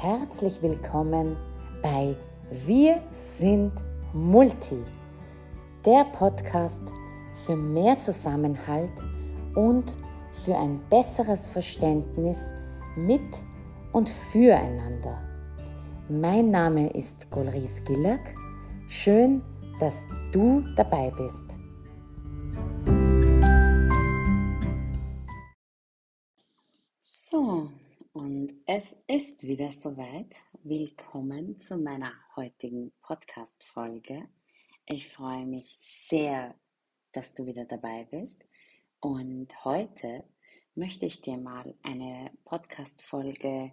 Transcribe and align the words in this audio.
Herzlich 0.00 0.62
willkommen 0.62 1.36
bei 1.82 2.14
Wir 2.52 3.00
sind 3.10 3.72
Multi, 4.12 4.80
der 5.84 6.04
Podcast 6.04 6.84
für 7.44 7.56
mehr 7.56 7.98
Zusammenhalt 7.98 8.92
und 9.56 9.96
für 10.30 10.56
ein 10.56 10.80
besseres 10.88 11.48
Verständnis 11.48 12.54
mit 12.94 13.20
und 13.90 14.08
füreinander. 14.08 15.20
Mein 16.08 16.52
Name 16.52 16.90
ist 16.90 17.28
Golris 17.32 17.82
Gillack. 17.82 18.36
Schön, 18.86 19.42
dass 19.80 20.06
du 20.30 20.62
dabei 20.76 21.12
bist. 21.18 21.57
Es 28.78 28.96
ist 29.08 29.42
wieder 29.42 29.72
soweit. 29.72 30.36
Willkommen 30.62 31.58
zu 31.58 31.78
meiner 31.78 32.12
heutigen 32.36 32.92
Podcast-Folge. 33.02 34.28
Ich 34.86 35.08
freue 35.08 35.46
mich 35.46 35.74
sehr, 35.76 36.54
dass 37.10 37.34
du 37.34 37.44
wieder 37.44 37.64
dabei 37.64 38.06
bist. 38.08 38.44
Und 39.00 39.64
heute 39.64 40.22
möchte 40.76 41.06
ich 41.06 41.20
dir 41.20 41.38
mal 41.38 41.74
eine 41.82 42.30
Podcast-Folge 42.44 43.72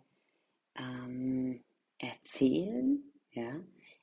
ähm, 0.75 1.63
erzählen, 1.99 3.03
ja, 3.31 3.59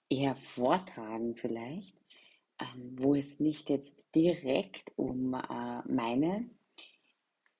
eher 0.09 0.37
vortragen 0.37 1.35
vielleicht, 1.35 1.97
ähm, 2.61 2.95
wo 2.97 3.17
es 3.17 3.41
nicht 3.41 3.71
jetzt 3.71 4.07
direkt 4.15 4.93
um 4.95 5.35
äh, 5.35 5.83
meine 5.93 6.49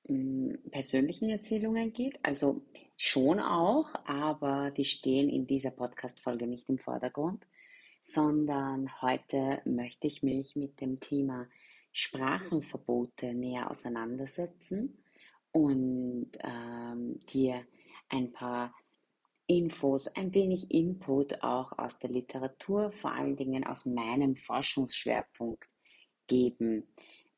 hm, 0.07 0.61
persönlichen 0.71 1.29
Erzählungen 1.29 1.93
geht. 1.93 2.25
Also 2.25 2.63
schon 3.05 3.41
auch, 3.41 3.93
aber 4.05 4.71
die 4.71 4.85
stehen 4.85 5.29
in 5.29 5.45
dieser 5.45 5.73
Podcast-Folge 5.73 6.47
nicht 6.47 6.69
im 6.69 6.79
Vordergrund, 6.79 7.45
sondern 8.01 9.03
heute 9.03 9.61
möchte 9.65 10.07
ich 10.07 10.23
mich 10.23 10.55
mit 10.55 10.81
dem 10.81 11.01
Thema 11.01 11.49
Sprachenverbote 11.91 13.35
näher 13.35 13.69
auseinandersetzen 13.69 15.03
und 15.51 16.31
ähm, 16.45 17.19
dir 17.33 17.67
ein 18.09 18.31
paar 18.31 18.73
Infos, 19.49 20.07
ein 20.07 20.33
wenig 20.33 20.71
Input 20.71 21.43
auch 21.43 21.77
aus 21.77 21.99
der 21.99 22.11
Literatur, 22.11 22.93
vor 22.93 23.13
allen 23.13 23.35
Dingen 23.35 23.67
aus 23.67 23.85
meinem 23.85 24.37
Forschungsschwerpunkt 24.37 25.69
geben 26.29 26.87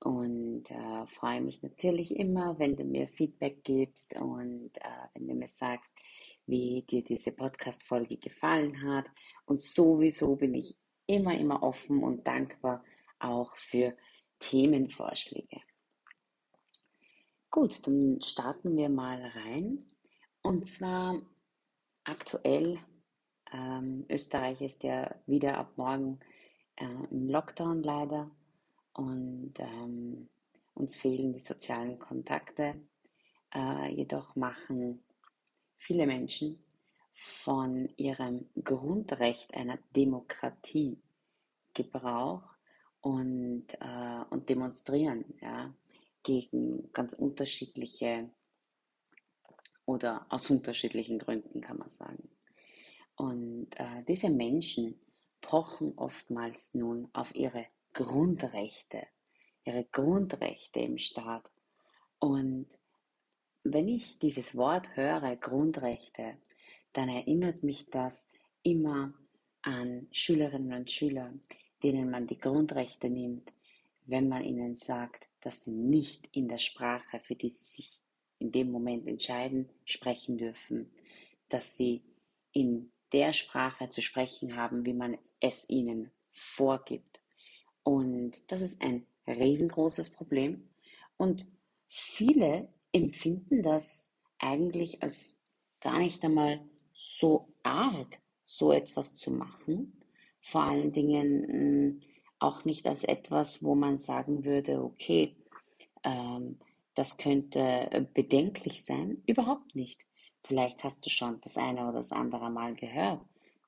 und 0.05 0.71
äh, 0.71 1.07
freue 1.07 1.41
mich 1.41 1.63
natürlich 1.63 2.15
immer, 2.15 2.59
wenn 2.59 2.77
du 2.77 2.85
mir 2.85 3.09
Feedback 3.09 3.65
gibst 3.65 4.15
und 4.17 4.71
äh, 4.77 5.09
wenn 5.15 5.27
du 5.27 5.35
mir 5.35 5.49
sagst, 5.49 5.97
wie 6.45 6.83
dir 6.83 7.03
diese 7.03 7.33
Podcast-Folge 7.33 8.19
gefallen 8.19 8.83
hat. 8.83 9.07
Und 9.47 9.63
sowieso 9.63 10.37
bin 10.37 10.53
ich 10.53 10.77
immer, 11.07 11.35
immer 11.39 11.63
offen 11.63 12.03
und 12.03 12.27
dankbar 12.27 12.85
auch 13.19 13.57
für 13.57 13.97
Themenvorschläge. 14.41 15.63
Gut, 17.51 17.87
dann 17.87 18.21
starten 18.21 18.77
wir 18.77 18.91
mal 18.91 19.23
rein. 19.23 19.87
Und 20.43 20.69
zwar 20.69 21.23
aktuell, 22.05 22.79
ähm, 23.51 24.05
Österreich 24.11 24.61
ist 24.61 24.83
ja 24.83 25.15
wieder 25.25 25.57
ab 25.57 25.73
morgen 25.77 26.21
äh, 26.77 26.85
im 27.11 27.31
Lockdown 27.31 27.83
leider 27.83 28.31
und 28.95 29.55
ähm, 29.59 30.29
uns 30.75 30.97
fehlen 30.97 31.33
die 31.33 31.41
sozialen 31.41 31.99
Kontakte. 31.99 32.81
Äh, 33.55 33.95
jedoch 33.95 34.35
machen 34.37 35.05
viele 35.77 36.07
Menschen 36.07 36.65
von 37.13 37.89
ihrem 37.97 38.49
Grundrecht 38.63 39.55
einer 39.55 39.79
Demokratie 39.95 41.01
Gebrauch 41.75 42.55
und, 43.01 43.67
äh, 43.81 44.25
und 44.31 44.49
demonstrieren 44.49 45.25
ja, 45.41 45.75
gegen 46.23 46.93
ganz 46.93 47.13
unterschiedliche 47.13 48.31
oder 49.87 50.25
aus 50.31 50.49
unterschiedlichen 50.51 51.19
Gründen 51.19 51.61
kann 51.61 51.77
man 51.77 51.91
sagen. 51.91 52.29
Und 53.17 53.69
äh, 53.77 54.03
diese 54.09 54.31
Menschen 54.31 54.99
pochen 55.41 55.93
oftmals 55.97 56.75
nun 56.75 57.09
auf 57.13 57.35
ihre 57.35 57.67
Grundrechte, 57.95 59.07
ihre 59.65 59.85
Grundrechte 59.85 60.81
im 60.81 60.99
Staat. 60.99 61.51
Und 62.19 62.67
wenn 63.63 63.89
ich 63.89 64.19
dieses 64.19 64.57
Wort 64.57 64.95
höre, 64.97 65.37
Grundrechte, 65.37 66.37
dann 66.93 67.09
erinnert 67.09 67.63
mich 67.63 67.87
das 67.87 68.31
immer 68.63 69.15
an 69.63 70.09
Schülerinnen 70.13 70.75
und 70.81 70.91
Schüler, 70.91 71.33
denen 71.83 72.11
man 72.11 72.27
die 72.27 72.39
Grundrechte 72.39 73.09
nimmt, 73.09 73.53
wenn 74.07 74.29
man 74.29 74.45
ihnen 74.45 74.77
sagt, 74.77 75.29
dass 75.41 75.65
sie 75.65 75.73
nicht 75.73 76.29
in 76.33 76.49
der 76.49 76.59
Sprache, 76.59 77.21
für 77.21 77.35
die 77.35 77.51
sie 77.51 77.65
sich 77.65 78.01
in 78.39 78.53
dem 78.53 78.71
Moment 78.71 79.07
entscheiden, 79.07 79.71
sprechen 79.85 80.37
dürfen, 80.37 80.93
dass 81.49 81.77
sie 81.77 82.03
in 82.53 82.93
der 83.13 83.33
Sprache 83.33 83.89
zu 83.89 84.03
sprechen 84.03 84.57
haben, 84.57 84.85
wie 84.85 84.93
man 84.93 85.17
es 85.41 85.69
ihnen 85.71 86.11
vorgibt. 86.33 87.24
Und 87.85 88.51
das 88.51 88.61
ist 88.61 88.83
ein 88.83 89.07
riesengroßes 89.27 90.11
Problem. 90.11 90.69
Und 91.17 91.47
viele 91.89 92.69
empfinden 92.93 93.63
das 93.63 94.17
eigentlich 94.39 95.03
als 95.03 95.43
gar 95.81 95.99
nicht 95.99 96.25
einmal 96.25 96.61
so 96.93 97.53
arg, 97.63 98.19
so 98.45 98.73
etwas 98.73 99.15
zu 99.15 99.31
machen. 99.31 100.01
Vor 100.41 100.63
allen 100.63 100.93
Dingen 100.93 101.47
hm, 101.49 102.01
auch 102.39 102.65
nicht 102.65 102.87
als 102.87 103.05
etwas, 103.05 103.63
wo 103.63 103.75
man 103.75 103.99
sagen 103.99 104.45
würde, 104.45 104.83
okay, 104.83 105.37
ähm, 106.03 106.59
das 106.95 107.17
könnte 107.17 108.09
bedenklich 108.15 108.85
sein. 108.85 109.23
Überhaupt 109.27 109.75
nicht. 109.75 110.05
Vielleicht 110.45 110.85
hast 110.85 111.05
du 111.07 111.11
schon 111.11 111.41
das 111.41 111.57
eine 111.57 111.83
oder 111.83 111.95
das 111.95 112.13
andere 112.13 112.51
Mal 112.51 112.75
gehört, 112.75 113.21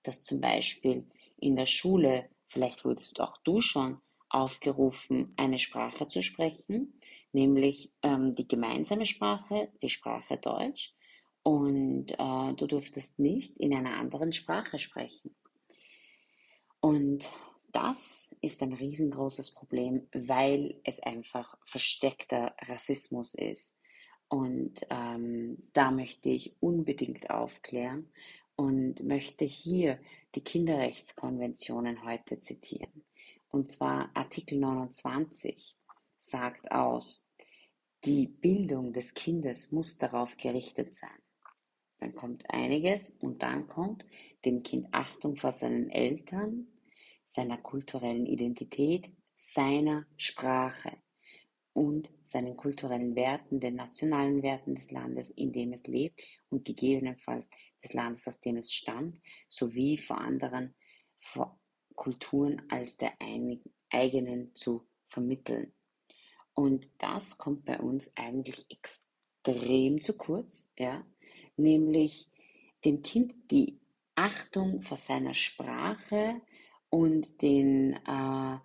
dass 0.03 0.22
zum 0.22 0.41
Beispiel 0.41 1.06
in 1.38 1.56
der 1.56 1.66
Schule, 1.66 2.28
vielleicht 2.47 2.84
wurdest 2.84 3.21
auch 3.21 3.38
du 3.38 3.60
schon 3.60 4.00
aufgerufen, 4.28 5.32
eine 5.37 5.59
Sprache 5.59 6.06
zu 6.06 6.22
sprechen, 6.22 7.00
nämlich 7.32 7.92
ähm, 8.03 8.34
die 8.34 8.48
gemeinsame 8.48 9.06
Sprache, 9.06 9.69
die 9.82 9.88
Sprache 9.88 10.37
Deutsch. 10.37 10.94
Und 11.42 12.12
äh, 12.19 12.54
du 12.54 12.66
durftest 12.66 13.20
nicht 13.20 13.56
in 13.59 13.72
einer 13.72 13.97
anderen 13.97 14.32
Sprache 14.32 14.81
sprechen. 14.81 15.37
Und 16.81 17.31
das 17.72 18.37
ist 18.41 18.62
ein 18.62 18.72
riesengroßes 18.72 19.54
Problem, 19.54 20.09
weil 20.12 20.81
es 20.82 20.98
einfach 21.00 21.56
versteckter 21.64 22.54
Rassismus 22.62 23.34
ist. 23.34 23.78
Und 24.28 24.87
ähm, 24.91 25.58
da 25.72 25.91
möchte 25.91 26.31
ich 26.31 26.56
unbedingt 26.60 27.31
aufklären 27.31 28.08
und 28.56 29.04
möchte 29.04 29.44
hier 29.44 30.00
die 30.34 30.41
Kinderrechtskonventionen 30.41 32.04
heute 32.04 32.41
zitieren. 32.41 33.04
Und 33.56 33.71
zwar 33.71 34.11
Artikel 34.12 34.59
29 34.59 35.78
sagt 36.19 36.71
aus, 36.71 37.27
die 38.05 38.27
Bildung 38.27 38.93
des 38.93 39.15
Kindes 39.15 39.72
muss 39.72 39.97
darauf 39.97 40.37
gerichtet 40.37 40.94
sein. 40.94 41.22
Dann 41.99 42.15
kommt 42.15 42.50
einiges 42.50 43.12
und 43.12 43.43
dann 43.43 43.67
kommt 43.67 44.05
dem 44.44 44.62
Kind 44.62 44.88
Achtung 44.93 45.37
vor 45.37 45.53
seinen 45.53 45.88
Eltern, 45.88 46.67
seiner 47.25 47.56
kulturellen 47.56 48.26
Identität, 48.26 49.11
seiner 49.37 50.05
Sprache 50.19 50.93
und 51.73 52.12
seinen 52.25 52.58
kulturellen 52.58 53.17
Werten, 53.17 53.58
den 53.58 53.76
nationalen 53.76 54.43
Werten 54.43 54.75
des 54.75 54.91
Landes, 54.91 55.31
in 55.31 55.55
dem 55.55 55.73
es 55.73 55.87
lebt 55.87 56.23
und 56.50 56.67
gegebenenfalls 56.67 57.49
des 57.82 57.94
Landes, 57.94 58.29
aus 58.29 58.38
dem 58.38 58.58
es 58.58 58.70
stammt, 58.70 59.19
sowie 59.49 59.97
vor 59.97 60.19
anderen 60.19 60.75
vor 61.17 61.58
Kulturen 61.96 62.62
als 62.69 62.96
der 62.96 63.14
eigenen 63.90 64.54
zu 64.54 64.87
vermitteln. 65.06 65.72
Und 66.54 66.90
das 66.98 67.37
kommt 67.38 67.64
bei 67.64 67.78
uns 67.81 68.12
eigentlich 68.16 68.66
extrem 68.70 70.00
zu 70.00 70.16
kurz, 70.16 70.69
ja, 70.78 71.04
nämlich 71.56 72.31
dem 72.84 73.02
Kind 73.02 73.50
die 73.50 73.81
Achtung 74.14 74.81
vor 74.81 74.96
seiner 74.96 75.34
Sprache 75.34 76.40
und 76.88 77.43
den, 77.43 77.94
äh, 78.06 78.58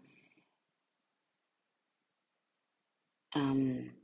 ähm, 3.36 3.96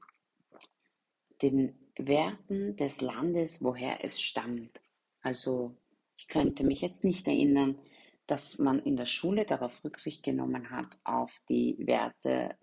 den 1.42 1.78
Werten 1.96 2.76
des 2.76 3.02
Landes, 3.02 3.64
woher 3.64 4.04
es 4.04 4.22
stammt. 4.22 4.82
Also 5.22 5.76
ich 6.18 6.28
könnte 6.28 6.66
mich 6.66 6.82
jetzt 6.82 7.04
nicht 7.04 7.28
erinnern, 7.28 7.80
dass 8.28 8.60
man 8.60 8.80
in 8.80 8.98
der 8.98 9.06
Schule 9.06 9.46
darauf 9.46 9.84
Rücksicht 9.84 10.22
genommen 10.22 10.70
hat, 10.70 11.00
auf 11.06 11.42
die 11.50 11.78
Werte, 11.80 12.56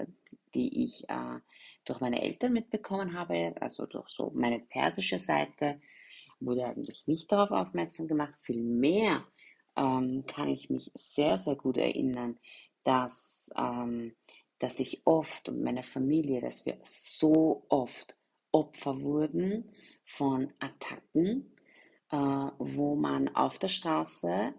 die 0.54 0.84
ich 0.84 1.08
äh, 1.08 1.40
durch 1.84 2.00
meine 2.00 2.22
Eltern 2.22 2.52
mitbekommen 2.52 3.18
habe, 3.18 3.54
also 3.60 3.86
durch 3.86 4.08
so 4.08 4.30
meine 4.34 4.60
persische 4.60 5.18
Seite. 5.18 5.80
wurde 6.40 6.66
eigentlich 6.66 7.06
nicht 7.06 7.32
darauf 7.32 7.50
aufmerksam 7.50 8.06
gemacht. 8.06 8.34
Vielmehr 8.40 9.24
ähm, 9.76 10.24
kann 10.26 10.48
ich 10.48 10.68
mich 10.68 10.90
sehr, 10.94 11.38
sehr 11.38 11.56
gut 11.56 11.78
erinnern, 11.78 12.38
dass, 12.82 13.50
ähm, 13.56 14.14
dass 14.58 14.78
ich 14.80 15.02
oft 15.06 15.48
und 15.48 15.62
meine 15.62 15.82
Familie, 15.82 16.40
dass 16.42 16.66
wir 16.66 16.78
so 16.82 17.64
oft 17.70 18.16
Opfer 18.52 19.00
wurden 19.00 19.72
von 20.04 20.52
Attacken, 20.60 21.54
äh, 22.10 22.16
wo 22.58 22.94
man 22.94 23.34
auf 23.34 23.58
der 23.58 23.68
Straße 23.68 24.54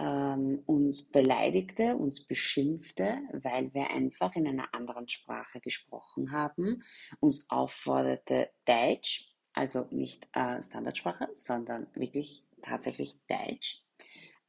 ähm, 0.00 0.62
uns 0.64 1.02
beleidigte, 1.02 1.96
uns 1.96 2.26
beschimpfte, 2.26 3.18
weil 3.32 3.72
wir 3.74 3.90
einfach 3.90 4.34
in 4.34 4.46
einer 4.46 4.72
anderen 4.74 5.08
Sprache 5.08 5.60
gesprochen 5.60 6.32
haben, 6.32 6.82
uns 7.20 7.48
aufforderte, 7.50 8.50
Deutsch, 8.64 9.34
also 9.52 9.86
nicht 9.90 10.26
äh, 10.32 10.62
Standardsprache, 10.62 11.28
sondern 11.34 11.86
wirklich 11.94 12.44
tatsächlich 12.62 13.14
Deutsch, 13.28 13.82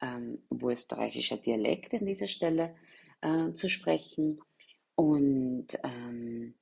ähm, 0.01 0.42
österreichischer 0.50 1.38
Dialekt 1.38 1.94
an 1.94 2.06
dieser 2.06 2.27
Stelle 2.27 2.75
äh, 3.19 3.51
zu 3.51 3.68
sprechen. 3.68 4.39
Und 4.95 5.68
ähm, 5.83 6.53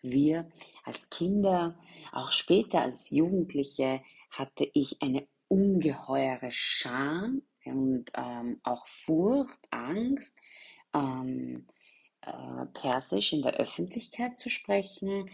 wir 0.00 0.48
als 0.84 1.10
Kinder, 1.10 1.78
auch 2.12 2.32
später 2.32 2.80
als 2.80 3.10
Jugendliche, 3.10 4.00
hatte 4.30 4.68
ich 4.72 5.02
eine 5.02 5.26
ungeheure 5.48 6.50
Scham 6.50 7.42
und 7.66 8.10
ähm, 8.14 8.60
auch 8.62 8.86
Furcht, 8.86 9.58
Angst, 9.70 10.38
ähm, 10.94 11.66
äh, 12.22 12.66
Persisch 12.72 13.32
in 13.32 13.42
der 13.42 13.54
Öffentlichkeit 13.54 14.38
zu 14.38 14.50
sprechen, 14.50 15.30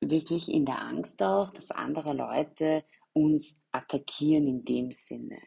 wirklich 0.00 0.50
in 0.52 0.64
der 0.66 0.80
Angst 0.80 1.22
auch, 1.22 1.50
dass 1.50 1.70
andere 1.70 2.12
Leute 2.12 2.84
uns 3.12 3.64
attackieren 3.72 4.46
in 4.46 4.64
dem 4.64 4.92
Sinne. 4.92 5.38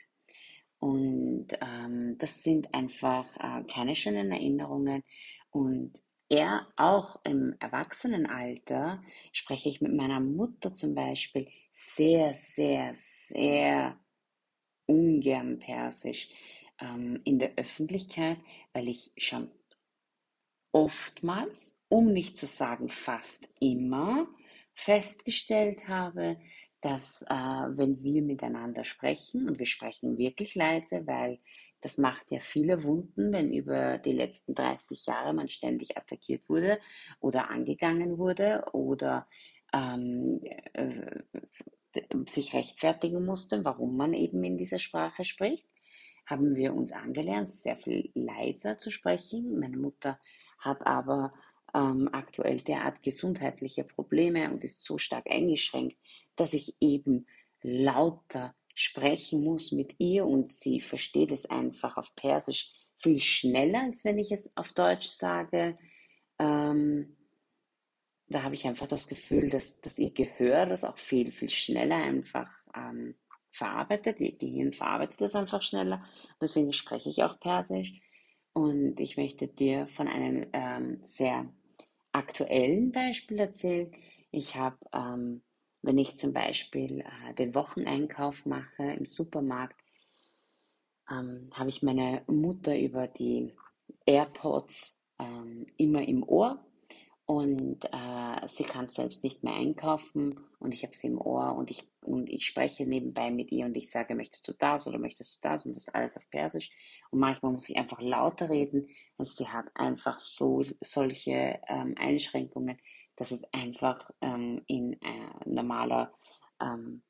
Und 0.80 1.48
ähm, 1.62 2.18
das 2.18 2.42
sind 2.42 2.74
einfach 2.74 3.26
äh, 3.38 3.64
keine 3.66 3.96
schönen 3.96 4.32
Erinnerungen. 4.32 5.04
Und 5.52 6.02
er 6.30 6.68
auch 6.78 7.20
im 7.24 7.56
Erwachsenenalter 7.60 9.02
spreche 9.34 9.70
ich 9.70 9.82
mit 9.82 9.94
meiner 9.94 10.20
Mutter 10.20 10.74
zum 10.74 10.96
Beispiel 10.96 11.48
sehr, 11.72 12.34
sehr, 12.34 12.92
sehr 12.94 13.98
ungern 14.90 15.60
Persisch 15.60 16.30
ähm, 16.82 17.22
in 17.24 17.40
der 17.40 17.54
Öffentlichkeit, 17.56 18.38
weil 18.74 18.88
ich 18.90 19.12
schon 19.18 19.50
oftmals, 20.72 21.80
um 21.88 22.12
nicht 22.12 22.36
zu 22.36 22.46
sagen 22.46 22.90
fast 22.90 23.48
immer, 23.60 24.28
festgestellt 24.74 25.88
habe, 25.88 26.38
dass 26.82 27.24
äh, 27.24 27.34
wenn 27.34 28.02
wir 28.04 28.22
miteinander 28.22 28.84
sprechen, 28.84 29.48
und 29.48 29.60
wir 29.60 29.66
sprechen 29.66 30.18
wirklich 30.18 30.56
leise, 30.56 31.06
weil 31.06 31.40
das 31.82 31.98
macht 31.98 32.32
ja 32.32 32.40
viele 32.40 32.84
Wunden, 32.84 33.32
wenn 33.32 33.54
über 33.54 33.98
die 33.98 34.12
letzten 34.12 34.54
30 34.54 35.06
Jahre 35.06 35.34
man 35.34 35.50
ständig 35.50 35.98
attackiert 35.98 36.48
wurde 36.50 36.80
oder 37.20 37.50
angegangen 37.50 38.18
wurde 38.18 38.66
oder 38.74 39.28
ähm, 39.74 40.42
äh, 40.74 41.22
sich 42.28 42.54
rechtfertigen 42.54 43.26
musste, 43.26 43.64
warum 43.66 43.98
man 43.98 44.14
eben 44.14 44.44
in 44.44 44.58
dieser 44.58 44.80
Sprache 44.80 45.24
spricht, 45.24 45.68
haben 46.26 46.56
wir 46.56 46.76
uns 46.76 46.92
angelernt, 46.92 47.50
sehr 47.50 47.76
viel 47.76 48.12
leiser 48.14 48.78
zu 48.78 48.92
sprechen. 48.92 49.60
Meine 49.60 49.78
Mutter 49.78 50.20
hat 50.60 50.86
aber 50.86 51.34
ähm, 51.74 52.10
aktuell 52.12 52.62
derart 52.62 53.02
gesundheitliche 53.02 53.84
Probleme 53.84 54.52
und 54.52 54.64
ist 54.64 54.84
so 54.84 54.98
stark 54.98 55.30
eingeschränkt, 55.30 55.98
dass 56.36 56.54
ich 56.54 56.76
eben 56.80 57.26
lauter 57.62 58.56
sprechen 58.76 59.44
muss 59.44 59.72
mit 59.72 59.96
ihr 59.98 60.26
und 60.26 60.50
sie 60.50 60.80
versteht 60.80 61.32
es 61.32 61.46
einfach 61.46 61.98
auf 61.98 62.16
Persisch 62.16 62.72
viel 62.96 63.20
schneller, 63.20 63.82
als 63.82 64.06
wenn 64.06 64.18
ich 64.18 64.32
es 64.32 64.56
auf 64.56 64.74
Deutsch 64.74 65.08
sage. 65.08 65.78
Ähm, 66.38 67.18
da 68.30 68.44
habe 68.44 68.56
ich 68.56 68.66
einfach 68.68 68.88
das 68.88 69.08
Gefühl, 69.08 69.50
dass, 69.50 69.82
dass 69.82 69.98
ihr 69.98 70.12
Gehör 70.12 70.66
das 70.68 70.84
auch 70.84 70.98
viel, 70.98 71.32
viel 71.32 71.50
schneller 71.50 71.98
einfach 71.98 72.50
ähm, 72.76 73.16
verarbeitet. 73.52 74.22
Ihr 74.22 74.38
Gehirn 74.38 74.72
verarbeitet 74.72 75.20
das 75.20 75.36
einfach 75.36 75.64
schneller. 75.64 76.06
Deswegen 76.40 76.72
spreche 76.72 77.10
ich 77.10 77.24
auch 77.24 77.40
Persisch. 77.40 78.00
Und 78.54 79.00
ich 79.00 79.18
möchte 79.18 79.48
dir 79.48 79.88
von 79.88 80.08
einem 80.08 80.48
ähm, 80.54 81.00
sehr 81.02 81.52
aktuellen 82.12 82.92
Beispiel 82.92 83.40
erzählen. 83.40 83.92
Ich 84.32 84.56
habe, 84.56 84.78
ähm, 84.94 85.42
wenn 85.82 85.98
ich 85.98 86.16
zum 86.16 86.34
Beispiel 86.34 87.02
äh, 87.02 87.34
den 87.34 87.56
Wocheneinkauf 87.56 88.46
mache 88.46 88.84
im 88.84 89.06
Supermarkt, 89.06 89.80
ähm, 91.10 91.50
habe 91.54 91.70
ich 91.70 91.82
meine 91.82 92.24
Mutter 92.28 92.78
über 92.78 93.08
die 93.08 93.56
AirPods 94.06 95.00
ähm, 95.18 95.66
immer 95.78 96.08
im 96.08 96.24
Ohr 96.24 96.64
und 97.30 97.86
äh, 97.86 98.48
sie 98.48 98.64
kann 98.64 98.90
selbst 98.90 99.24
nicht 99.24 99.44
mehr 99.44 99.54
einkaufen 99.54 100.40
und 100.58 100.74
ich 100.74 100.82
habe 100.82 100.96
sie 100.96 101.10
im 101.10 101.22
Ohr 101.22 101.54
und 101.54 101.70
ich, 101.70 101.88
und 102.04 102.28
ich 102.28 102.48
spreche 102.48 102.88
nebenbei 102.88 103.30
mit 103.30 103.52
ihr 103.52 103.68
und 103.68 103.78
ich 103.78 103.92
sage, 103.92 104.16
möchtest 104.16 104.48
du 104.48 104.54
das 104.54 104.88
oder 104.88 104.98
möchtest 104.98 105.36
du 105.36 105.42
das 105.48 105.68
und 105.68 105.76
das 105.76 105.90
alles 105.90 106.18
auf 106.18 106.28
Persisch 106.32 106.72
und 107.12 107.20
manchmal 107.20 107.52
muss 107.52 107.70
ich 107.70 107.78
einfach 107.78 108.02
lauter 108.02 108.50
reden. 108.50 108.90
Also 109.20 109.44
sie 109.44 109.48
hat 109.48 109.68
einfach 109.76 110.20
so 110.20 110.64
solche 110.82 111.60
ähm, 111.68 111.94
Einschränkungen, 112.00 112.80
dass 113.16 113.30
es 113.30 113.44
einfach 113.54 114.10
ähm, 114.22 114.64
in 114.66 114.94
äh, 114.94 115.30
normaler 115.46 116.12
ähm, 116.60 117.04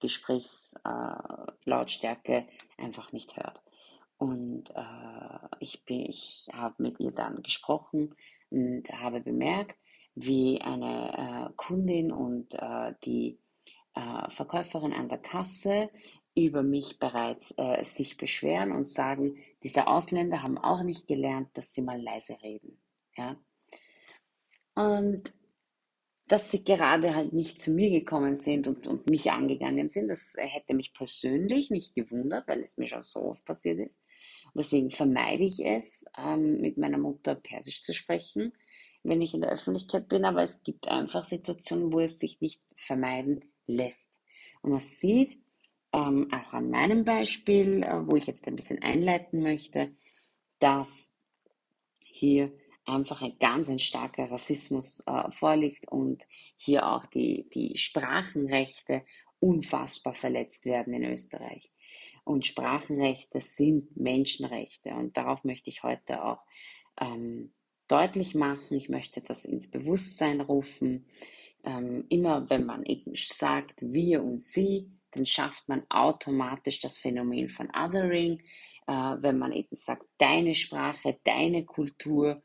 Gesprächslautstärke 0.00 2.32
äh, 2.32 2.46
einfach 2.78 3.12
nicht 3.12 3.36
hört. 3.36 3.62
Und 4.16 4.70
äh, 4.70 5.38
ich, 5.60 5.82
ich 5.86 6.48
habe 6.54 6.82
mit 6.82 6.98
ihr 6.98 7.10
dann 7.10 7.42
gesprochen 7.42 8.14
und 8.50 8.84
habe 8.90 9.20
bemerkt, 9.20 9.76
wie 10.14 10.60
eine 10.60 11.50
äh, 11.50 11.52
Kundin 11.56 12.10
und 12.10 12.54
äh, 12.54 12.94
die 13.04 13.38
äh, 13.94 14.30
Verkäuferin 14.30 14.92
an 14.92 15.08
der 15.08 15.18
Kasse 15.18 15.90
über 16.34 16.62
mich 16.62 16.98
bereits 16.98 17.54
äh, 17.56 17.82
sich 17.82 18.16
beschweren 18.16 18.72
und 18.72 18.88
sagen, 18.88 19.38
diese 19.62 19.86
Ausländer 19.86 20.42
haben 20.42 20.58
auch 20.58 20.82
nicht 20.82 21.06
gelernt, 21.06 21.48
dass 21.54 21.72
sie 21.72 21.82
mal 21.82 22.00
leise 22.00 22.36
reden. 22.42 22.78
Ja? 23.16 23.36
Und 24.74 25.32
dass 26.28 26.50
sie 26.50 26.64
gerade 26.64 27.14
halt 27.14 27.32
nicht 27.32 27.60
zu 27.60 27.70
mir 27.70 27.88
gekommen 27.90 28.36
sind 28.36 28.66
und, 28.66 28.86
und 28.86 29.08
mich 29.08 29.30
angegangen 29.30 29.88
sind, 29.90 30.08
das 30.08 30.34
hätte 30.38 30.74
mich 30.74 30.92
persönlich 30.92 31.70
nicht 31.70 31.94
gewundert, 31.94 32.48
weil 32.48 32.62
es 32.62 32.76
mir 32.76 32.88
schon 32.88 33.02
so 33.02 33.20
oft 33.22 33.44
passiert 33.44 33.78
ist. 33.78 34.02
Deswegen 34.56 34.90
vermeide 34.90 35.44
ich 35.44 35.64
es, 35.64 36.06
ähm, 36.16 36.60
mit 36.60 36.78
meiner 36.78 36.98
Mutter 36.98 37.34
Persisch 37.34 37.82
zu 37.82 37.92
sprechen, 37.92 38.52
wenn 39.02 39.20
ich 39.20 39.34
in 39.34 39.42
der 39.42 39.50
Öffentlichkeit 39.50 40.08
bin, 40.08 40.24
aber 40.24 40.42
es 40.42 40.62
gibt 40.62 40.88
einfach 40.88 41.24
Situationen, 41.24 41.92
wo 41.92 42.00
es 42.00 42.18
sich 42.18 42.40
nicht 42.40 42.62
vermeiden 42.74 43.44
lässt. 43.66 44.20
Und 44.62 44.70
man 44.70 44.80
sieht, 44.80 45.38
ähm, 45.92 46.28
auch 46.32 46.52
an 46.52 46.70
meinem 46.70 47.04
Beispiel, 47.04 47.82
äh, 47.82 48.06
wo 48.06 48.16
ich 48.16 48.26
jetzt 48.26 48.46
ein 48.46 48.56
bisschen 48.56 48.82
einleiten 48.82 49.42
möchte, 49.42 49.94
dass 50.58 51.14
hier 52.02 52.52
einfach 52.84 53.22
ein 53.22 53.38
ganz 53.38 53.68
ein 53.68 53.78
starker 53.78 54.30
Rassismus 54.30 55.02
äh, 55.06 55.30
vorliegt 55.30 55.90
und 55.90 56.26
hier 56.56 56.86
auch 56.86 57.06
die, 57.06 57.48
die 57.50 57.76
Sprachenrechte 57.76 59.04
unfassbar 59.38 60.14
verletzt 60.14 60.64
werden 60.66 60.94
in 60.94 61.04
Österreich. 61.04 61.70
Und 62.26 62.44
Sprachenrechte 62.44 63.40
sind 63.40 63.96
Menschenrechte 63.96 64.90
und 64.90 65.16
darauf 65.16 65.44
möchte 65.44 65.70
ich 65.70 65.84
heute 65.84 66.24
auch 66.24 66.40
ähm, 67.00 67.52
deutlich 67.86 68.34
machen. 68.34 68.76
Ich 68.76 68.88
möchte 68.88 69.20
das 69.20 69.44
ins 69.44 69.70
Bewusstsein 69.70 70.40
rufen. 70.40 71.06
Ähm, 71.62 72.04
immer 72.08 72.50
wenn 72.50 72.66
man 72.66 72.84
eben 72.84 73.12
sagt 73.14 73.76
wir 73.80 74.24
und 74.24 74.40
sie, 74.40 74.90
dann 75.12 75.24
schafft 75.24 75.68
man 75.68 75.84
automatisch 75.88 76.80
das 76.80 76.98
Phänomen 76.98 77.48
von 77.48 77.70
Othering. 77.70 78.42
Äh, 78.88 78.92
wenn 79.20 79.38
man 79.38 79.52
eben 79.52 79.76
sagt 79.76 80.08
deine 80.18 80.56
Sprache, 80.56 81.20
deine 81.22 81.64
Kultur, 81.64 82.42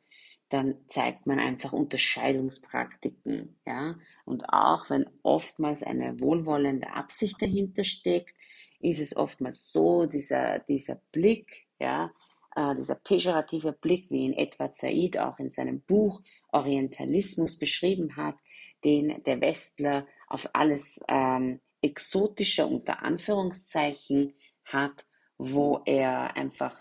dann 0.50 0.76
zeigt 0.90 1.26
man 1.26 1.40
einfach 1.40 1.74
Unterscheidungspraktiken, 1.74 3.58
ja. 3.66 3.96
Und 4.26 4.44
auch 4.50 4.92
wenn 4.92 5.10
oftmals 5.24 5.82
eine 5.82 6.20
wohlwollende 6.20 6.94
Absicht 6.94 7.42
dahinter 7.42 7.84
steckt, 7.84 8.36
ist 8.82 9.00
es 9.00 9.16
oftmals 9.16 9.72
so, 9.72 10.06
dieser, 10.06 10.60
dieser 10.60 11.02
Blick, 11.12 11.68
ja, 11.80 12.12
äh, 12.56 12.76
dieser 12.76 12.96
pejorative 12.96 13.74
Blick, 13.74 14.10
wie 14.10 14.26
ihn 14.26 14.34
Edward 14.34 14.74
Said 14.74 15.18
auch 15.18 15.40
in 15.40 15.50
seinem 15.50 15.82
Buch 15.82 16.22
Orientalismus 16.52 17.58
beschrieben 17.58 18.16
hat, 18.18 18.36
den 18.84 19.24
der 19.24 19.42
Westler 19.42 20.08
auf 20.28 20.50
alles 20.54 21.04
ähm, 21.08 21.62
exotische 21.82 22.66
unter 22.66 23.04
Anführungszeichen 23.04 24.34
hat, 24.66 25.06
wo 25.38 25.82
er 25.86 26.36
einfach 26.36 26.78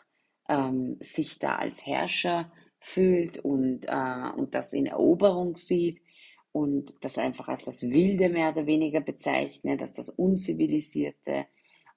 ähm, 0.48 0.96
sich 1.00 1.38
da 1.38 1.56
als 1.56 1.86
Herrscher 1.86 2.52
fühlt 2.78 3.38
und, 3.38 3.86
äh, 3.86 4.30
und 4.36 4.54
das 4.54 4.72
in 4.72 4.86
Eroberung 4.86 5.56
sieht 5.56 6.00
und 6.52 7.04
das 7.04 7.18
einfach 7.18 7.48
als 7.48 7.64
das 7.64 7.82
Wilde 7.82 8.28
mehr 8.28 8.50
oder 8.50 8.66
weniger 8.66 9.00
bezeichnet, 9.00 9.80
als 9.80 9.92
das 9.92 10.08
Unzivilisierte. 10.08 11.46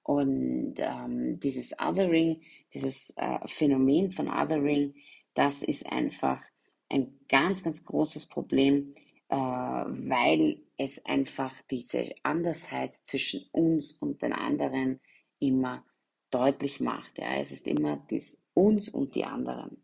Und 0.04 0.74
ähm, 0.78 1.40
dieses 1.40 1.74
Othering, 1.80 2.42
dieses 2.72 3.14
äh, 3.16 3.38
Phänomen 3.46 4.12
von 4.12 4.28
Othering, 4.28 4.94
das 5.32 5.62
ist 5.62 5.90
einfach 5.90 6.42
ein 6.90 7.18
ganz, 7.28 7.64
ganz 7.64 7.84
großes 7.84 8.28
Problem, 8.28 8.94
äh, 9.28 9.36
weil 9.36 10.60
es 10.76 11.04
einfach 11.06 11.54
diese 11.70 12.14
Andersheit 12.22 12.94
zwischen 12.94 13.48
uns 13.52 13.92
und 13.92 14.20
den 14.22 14.34
anderen 14.34 15.00
immer 15.38 15.84
deutlich 16.30 16.80
macht. 16.80 17.18
Ja. 17.18 17.36
Es 17.36 17.50
ist 17.50 17.66
immer 17.66 18.04
das 18.10 18.44
uns 18.52 18.90
und 18.90 19.14
die 19.14 19.24
anderen. 19.24 19.82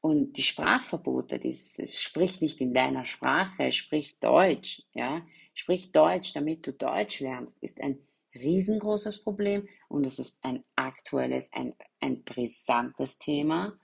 Und 0.00 0.36
die 0.36 0.42
Sprachverbote, 0.42 1.38
dieses 1.38 2.00
sprich 2.00 2.40
nicht 2.40 2.60
in 2.60 2.74
deiner 2.74 3.04
Sprache, 3.04 3.70
sprich 3.70 4.18
Deutsch, 4.18 4.82
ja, 4.94 5.24
sprich 5.54 5.92
Deutsch, 5.92 6.32
damit 6.32 6.66
du 6.66 6.72
Deutsch 6.72 7.20
lernst, 7.20 7.62
ist 7.62 7.80
ein 7.80 8.00
riesengroßes 8.34 9.22
Problem 9.22 9.68
und 9.88 10.06
es 10.06 10.18
ist 10.18 10.44
ein 10.44 10.64
aktuelles, 10.76 11.50
ein, 11.52 11.74
ein 12.00 12.22
brisantes 12.22 13.18
Thema. 13.18 13.74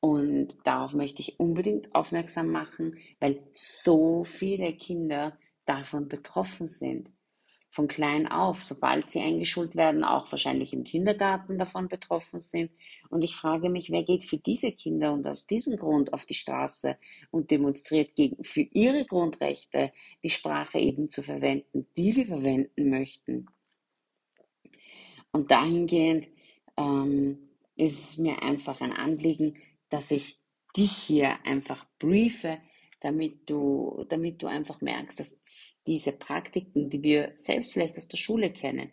Und 0.00 0.66
darauf 0.66 0.94
möchte 0.94 1.20
ich 1.20 1.38
unbedingt 1.38 1.94
aufmerksam 1.94 2.48
machen, 2.48 2.96
weil 3.18 3.42
so 3.52 4.24
viele 4.24 4.72
Kinder 4.74 5.38
davon 5.66 6.08
betroffen 6.08 6.66
sind 6.66 7.12
von 7.70 7.86
klein 7.86 8.26
auf, 8.26 8.62
sobald 8.64 9.10
sie 9.10 9.20
eingeschult 9.20 9.76
werden, 9.76 10.02
auch 10.02 10.30
wahrscheinlich 10.32 10.72
im 10.72 10.82
Kindergarten 10.82 11.56
davon 11.56 11.86
betroffen 11.86 12.40
sind. 12.40 12.72
Und 13.10 13.22
ich 13.22 13.36
frage 13.36 13.70
mich, 13.70 13.90
wer 13.90 14.02
geht 14.02 14.24
für 14.24 14.38
diese 14.38 14.72
Kinder 14.72 15.12
und 15.12 15.26
aus 15.28 15.46
diesem 15.46 15.76
Grund 15.76 16.12
auf 16.12 16.26
die 16.26 16.34
Straße 16.34 16.98
und 17.30 17.52
demonstriert 17.52 18.16
gegen, 18.16 18.42
für 18.42 18.62
ihre 18.72 19.04
Grundrechte, 19.04 19.92
die 20.24 20.30
Sprache 20.30 20.78
eben 20.78 21.08
zu 21.08 21.22
verwenden, 21.22 21.86
die 21.96 22.10
sie 22.10 22.24
verwenden 22.24 22.90
möchten. 22.90 23.46
Und 25.32 25.50
dahingehend 25.50 26.28
ähm, 26.76 27.50
ist 27.76 28.10
es 28.10 28.18
mir 28.18 28.42
einfach 28.42 28.80
ein 28.80 28.92
Anliegen, 28.92 29.56
dass 29.88 30.10
ich 30.10 30.38
dich 30.76 30.92
hier 30.92 31.38
einfach 31.44 31.84
briefe, 31.98 32.58
damit 33.00 33.48
du, 33.48 34.04
damit 34.08 34.42
du 34.42 34.46
einfach 34.46 34.80
merkst, 34.80 35.20
dass 35.20 35.80
diese 35.86 36.12
Praktiken, 36.12 36.90
die 36.90 37.02
wir 37.02 37.32
selbst 37.34 37.72
vielleicht 37.72 37.96
aus 37.96 38.08
der 38.08 38.18
Schule 38.18 38.52
kennen, 38.52 38.92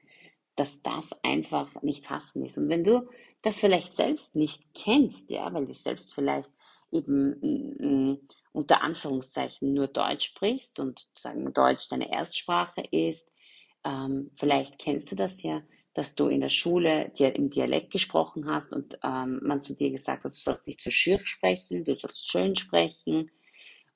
dass 0.56 0.82
das 0.82 1.24
einfach 1.24 1.82
nicht 1.84 2.06
passend 2.06 2.46
ist. 2.46 2.58
Und 2.58 2.70
wenn 2.70 2.84
du 2.84 3.08
das 3.42 3.60
vielleicht 3.60 3.96
selbst 3.96 4.36
nicht 4.36 4.64
kennst, 4.74 5.30
ja, 5.30 5.54
weil 5.54 5.66
du 5.66 5.74
selbst 5.74 6.14
vielleicht 6.14 6.50
eben 6.92 7.38
mm, 7.42 8.12
mm, 8.12 8.28
unter 8.54 8.82
Anführungszeichen 8.82 9.74
nur 9.74 9.88
Deutsch 9.88 10.26
sprichst 10.26 10.80
und 10.80 11.10
sagen 11.16 11.54
Deutsch 11.54 11.90
deine 11.90 12.12
Erstsprache 12.12 12.82
ist, 12.92 13.32
ähm, 13.84 14.32
vielleicht 14.36 14.80
kennst 14.80 15.12
du 15.12 15.16
das 15.16 15.44
ja, 15.44 15.62
dass 15.98 16.16
du 16.16 16.28
in 16.28 16.42
der 16.42 16.50
Schule 16.50 17.12
im 17.18 17.50
Dialekt 17.50 17.92
gesprochen 17.92 18.50
hast 18.50 18.72
und 18.72 19.00
ähm, 19.04 19.40
man 19.42 19.62
zu 19.62 19.76
dir 19.76 19.90
gesagt 19.90 20.24
hat, 20.24 20.32
du 20.32 20.36
sollst 20.36 20.68
nicht 20.68 20.80
zu 20.80 20.92
schür 20.92 21.20
sprechen, 21.24 21.84
du 21.84 21.96
sollst 21.96 22.30
schön 22.30 22.56
sprechen, 22.56 23.32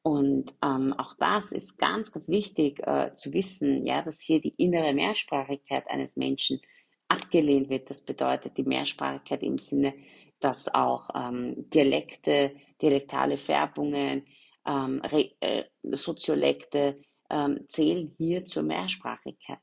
und 0.03 0.55
ähm, 0.63 0.93
auch 0.93 1.13
das 1.20 1.51
ist 1.51 1.77
ganz, 1.77 2.12
ganz 2.12 2.27
wichtig 2.27 2.79
äh, 2.79 3.13
zu 3.13 3.34
wissen, 3.34 3.86
ja, 3.86 4.01
dass 4.01 4.20
hier 4.20 4.41
die 4.41 4.55
innere 4.58 4.93
Mehrsprachigkeit 4.93 5.88
eines 5.89 6.17
Menschen 6.17 6.60
abgelehnt 7.08 7.70
wird. 7.70 7.89
Das 7.89 8.01
bedeutet 8.01 8.58
die 8.58 8.63
Mehrsprachigkeit 8.63 9.43
im 9.43 9.60
Sinne, 9.60 9.93
dass 10.39 10.74
auch 10.74 11.10
ähm, 11.13 11.70
Dialekte, 11.70 12.55
dialektale 12.81 13.38
Färbungen, 13.38 14.25
ähm, 14.65 15.01
äh, 15.12 15.63
Soziolekte 15.84 17.00
ähm, 17.29 17.65
zählen 17.67 18.12
hier 18.17 18.43
zur 18.43 18.63
Mehrsprachigkeit. 18.63 19.60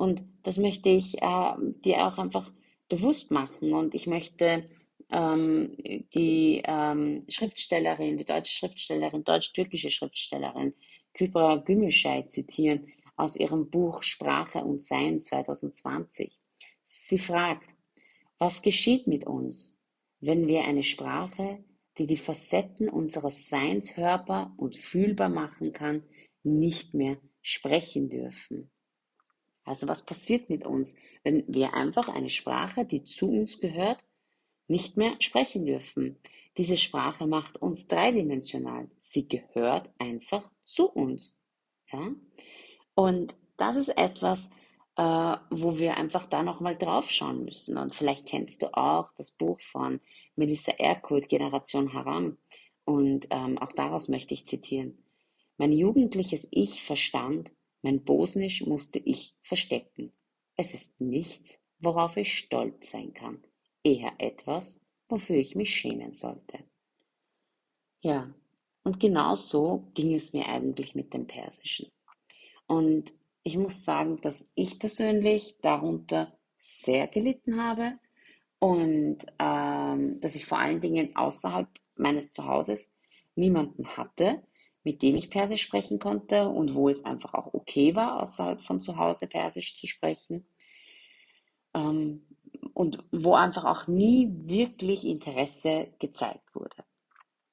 Und 0.00 0.22
das 0.44 0.56
möchte 0.56 0.88
ich 0.88 1.20
äh, 1.20 1.52
dir 1.84 2.06
auch 2.06 2.16
einfach 2.16 2.50
bewusst 2.88 3.30
machen. 3.32 3.74
Und 3.74 3.94
ich 3.94 4.06
möchte 4.06 4.64
ähm, 5.10 5.76
die 6.14 6.62
ähm, 6.64 7.26
Schriftstellerin, 7.28 8.16
die 8.16 8.24
deutsche 8.24 8.54
Schriftstellerin, 8.54 9.24
deutsch-türkische 9.24 9.90
Schriftstellerin 9.90 10.72
Kübra 11.12 11.56
Gümüşay 11.56 12.26
zitieren 12.28 12.86
aus 13.14 13.36
ihrem 13.36 13.68
Buch 13.68 14.02
Sprache 14.02 14.64
und 14.64 14.80
Sein 14.80 15.20
2020. 15.20 16.32
Sie 16.80 17.18
fragt, 17.18 17.68
was 18.38 18.62
geschieht 18.62 19.06
mit 19.06 19.26
uns, 19.26 19.78
wenn 20.20 20.46
wir 20.46 20.64
eine 20.64 20.82
Sprache, 20.82 21.62
die 21.98 22.06
die 22.06 22.16
Facetten 22.16 22.88
unseres 22.88 23.50
Seins 23.50 23.98
hörbar 23.98 24.54
und 24.56 24.76
fühlbar 24.76 25.28
machen 25.28 25.74
kann, 25.74 26.04
nicht 26.42 26.94
mehr 26.94 27.18
sprechen 27.42 28.08
dürfen? 28.08 28.70
Also 29.70 29.86
was 29.86 30.04
passiert 30.04 30.50
mit 30.50 30.66
uns, 30.66 30.96
wenn 31.22 31.44
wir 31.46 31.74
einfach 31.74 32.08
eine 32.08 32.28
Sprache, 32.28 32.84
die 32.84 33.04
zu 33.04 33.30
uns 33.30 33.60
gehört, 33.60 34.04
nicht 34.66 34.96
mehr 34.96 35.14
sprechen 35.20 35.64
dürfen. 35.64 36.18
Diese 36.56 36.76
Sprache 36.76 37.28
macht 37.28 37.62
uns 37.62 37.86
dreidimensional. 37.86 38.90
Sie 38.98 39.28
gehört 39.28 39.88
einfach 39.98 40.50
zu 40.64 40.90
uns. 40.90 41.40
Ja? 41.92 42.10
Und 42.96 43.36
das 43.58 43.76
ist 43.76 43.90
etwas, 43.90 44.50
äh, 44.96 45.36
wo 45.50 45.78
wir 45.78 45.96
einfach 45.96 46.26
da 46.26 46.42
nochmal 46.42 46.76
drauf 46.76 47.08
schauen 47.08 47.44
müssen. 47.44 47.78
Und 47.78 47.94
vielleicht 47.94 48.26
kennst 48.26 48.64
du 48.64 48.76
auch 48.76 49.12
das 49.16 49.30
Buch 49.30 49.60
von 49.60 50.00
Melissa 50.34 50.72
Erkurt, 50.72 51.28
Generation 51.28 51.94
Haram. 51.94 52.38
Und 52.84 53.28
ähm, 53.30 53.56
auch 53.58 53.70
daraus 53.70 54.08
möchte 54.08 54.34
ich 54.34 54.48
zitieren. 54.48 54.98
Mein 55.58 55.70
jugendliches 55.70 56.48
Ich 56.50 56.82
verstand, 56.82 57.52
mein 57.82 58.04
Bosnisch 58.04 58.64
musste 58.66 58.98
ich 58.98 59.34
verstecken. 59.42 60.12
Es 60.56 60.74
ist 60.74 61.00
nichts, 61.00 61.62
worauf 61.78 62.16
ich 62.16 62.36
stolz 62.36 62.90
sein 62.90 63.14
kann 63.14 63.42
eher 63.82 64.12
etwas, 64.18 64.80
wofür 65.08 65.36
ich 65.36 65.56
mich 65.56 65.74
schämen 65.74 66.12
sollte. 66.12 66.64
Ja, 68.02 68.32
und 68.82 69.00
genau 69.00 69.34
so 69.34 69.90
ging 69.94 70.14
es 70.14 70.32
mir 70.32 70.46
eigentlich 70.46 70.94
mit 70.94 71.12
dem 71.12 71.26
Persischen. 71.26 71.90
Und 72.66 73.12
ich 73.42 73.56
muss 73.56 73.84
sagen, 73.84 74.20
dass 74.20 74.52
ich 74.54 74.78
persönlich 74.78 75.58
darunter 75.60 76.38
sehr 76.58 77.08
gelitten 77.08 77.62
habe 77.62 77.98
und 78.58 79.18
ähm, 79.38 80.18
dass 80.20 80.34
ich 80.34 80.46
vor 80.46 80.58
allen 80.58 80.80
Dingen 80.80 81.16
außerhalb 81.16 81.68
meines 81.96 82.32
Zuhauses 82.32 82.96
niemanden 83.34 83.96
hatte, 83.96 84.42
mit 84.82 85.02
dem 85.02 85.16
ich 85.16 85.30
Persisch 85.30 85.62
sprechen 85.62 85.98
konnte 85.98 86.48
und 86.48 86.74
wo 86.74 86.88
es 86.88 87.04
einfach 87.04 87.34
auch 87.34 87.52
okay 87.52 87.94
war, 87.94 88.20
außerhalb 88.22 88.60
von 88.60 88.80
zu 88.80 88.96
Hause 88.96 89.26
Persisch 89.26 89.76
zu 89.76 89.86
sprechen. 89.86 90.46
Ähm, 91.74 92.26
und 92.74 93.04
wo 93.10 93.34
einfach 93.34 93.64
auch 93.64 93.86
nie 93.86 94.30
wirklich 94.46 95.06
Interesse 95.06 95.92
gezeigt 95.98 96.54
wurde. 96.54 96.84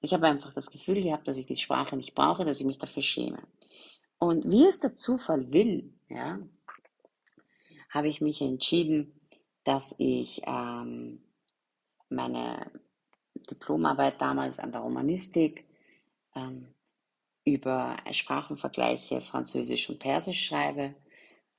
Ich 0.01 0.13
habe 0.13 0.27
einfach 0.27 0.53
das 0.53 0.72
Gefühl 0.72 1.01
gehabt, 1.01 1.27
dass 1.27 1.38
ich 1.38 1.46
die 1.46 1.55
Sprache 1.55 1.98
nicht 1.98 2.15
brauche, 2.15 2.46
dass 2.46 2.60
ich 2.60 2.65
mich 2.65 2.77
dafür 2.77 3.01
schäme. 3.03 3.43
Und 4.19 4.50
wie 4.50 4.65
es 4.65 4.79
der 4.79 4.96
Zufall 4.96 5.51
will, 5.51 5.93
ja, 6.10 6.39
habe 7.89 8.07
ich 8.07 8.22
mich 8.22 8.41
entschieden, 8.41 9.19
dass 9.63 9.96
ich 9.98 10.41
ähm, 10.46 11.22
meine 12.10 12.72
Diplomarbeit 13.50 14.22
damals 14.22 14.60
an 14.60 14.72
der 14.72 14.81
Romanistik 14.81 15.65
ähm, 16.36 16.74
über 17.48 17.96
Sprachenvergleiche 18.12 19.22
Französisch 19.22 19.89
und 19.89 20.00
Persisch 20.00 20.46
schreibe 20.46 20.96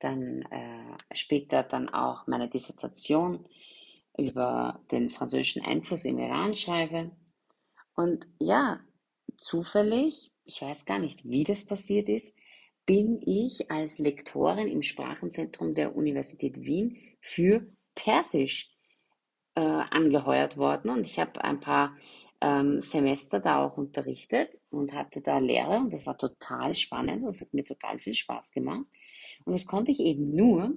dann 0.00 0.42
äh, 0.42 1.14
später 1.14 1.62
dann 1.62 1.88
auch 1.88 2.26
meine 2.26 2.48
Dissertation 2.48 3.48
über 4.18 4.80
den 4.92 5.08
französischen 5.08 5.64
Einfluss 5.64 6.04
im 6.04 6.18
Iran 6.18 6.54
schreibe. 6.54 7.10
Und 7.96 8.28
ja, 8.38 8.80
zufällig, 9.38 10.30
ich 10.44 10.60
weiß 10.60 10.84
gar 10.84 10.98
nicht, 10.98 11.24
wie 11.24 11.44
das 11.44 11.64
passiert 11.64 12.08
ist, 12.10 12.36
bin 12.84 13.20
ich 13.24 13.70
als 13.70 13.98
Lektorin 13.98 14.68
im 14.68 14.82
Sprachenzentrum 14.82 15.74
der 15.74 15.96
Universität 15.96 16.60
Wien 16.60 16.98
für 17.20 17.66
Persisch 17.94 18.70
äh, 19.54 19.60
angeheuert 19.60 20.58
worden 20.58 20.90
und 20.90 21.06
ich 21.06 21.18
habe 21.18 21.42
ein 21.42 21.60
paar 21.60 21.96
ähm, 22.40 22.80
Semester 22.80 23.40
da 23.40 23.64
auch 23.64 23.76
unterrichtet 23.76 24.58
und 24.70 24.92
hatte 24.92 25.20
da 25.20 25.38
Lehre 25.38 25.76
und 25.76 25.92
das 25.92 26.06
war 26.06 26.16
total 26.16 26.74
spannend, 26.74 27.24
das 27.26 27.40
hat 27.40 27.54
mir 27.54 27.64
total 27.64 27.98
viel 27.98 28.14
Spaß 28.14 28.52
gemacht. 28.52 28.86
Und 29.44 29.54
das 29.54 29.66
konnte 29.66 29.90
ich 29.90 30.00
eben 30.00 30.34
nur, 30.34 30.74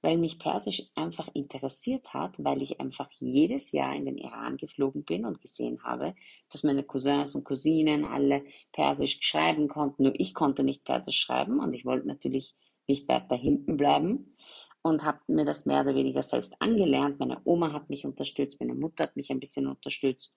weil 0.00 0.18
mich 0.18 0.38
Persisch 0.38 0.82
einfach 0.94 1.28
interessiert 1.34 2.12
hat, 2.12 2.42
weil 2.42 2.60
ich 2.60 2.80
einfach 2.80 3.08
jedes 3.12 3.72
Jahr 3.72 3.94
in 3.94 4.04
den 4.04 4.18
Iran 4.18 4.56
geflogen 4.56 5.04
bin 5.04 5.24
und 5.24 5.40
gesehen 5.40 5.82
habe, 5.84 6.14
dass 6.50 6.64
meine 6.64 6.82
Cousins 6.82 7.34
und 7.34 7.44
Cousinen 7.44 8.04
alle 8.04 8.44
Persisch 8.72 9.18
schreiben 9.20 9.68
konnten. 9.68 10.02
Nur 10.04 10.18
ich 10.18 10.34
konnte 10.34 10.64
nicht 10.64 10.84
Persisch 10.84 11.18
schreiben 11.18 11.60
und 11.60 11.72
ich 11.74 11.84
wollte 11.84 12.08
natürlich 12.08 12.56
nicht 12.88 13.08
weiter 13.08 13.36
hinten 13.36 13.76
bleiben 13.76 14.34
und 14.82 15.04
habe 15.04 15.20
mir 15.28 15.44
das 15.44 15.66
mehr 15.66 15.82
oder 15.82 15.94
weniger 15.94 16.22
selbst 16.22 16.60
angelernt. 16.60 17.20
Meine 17.20 17.40
Oma 17.44 17.72
hat 17.72 17.88
mich 17.88 18.04
unterstützt, 18.04 18.58
meine 18.60 18.74
Mutter 18.74 19.04
hat 19.04 19.16
mich 19.16 19.30
ein 19.30 19.40
bisschen 19.40 19.68
unterstützt. 19.68 20.34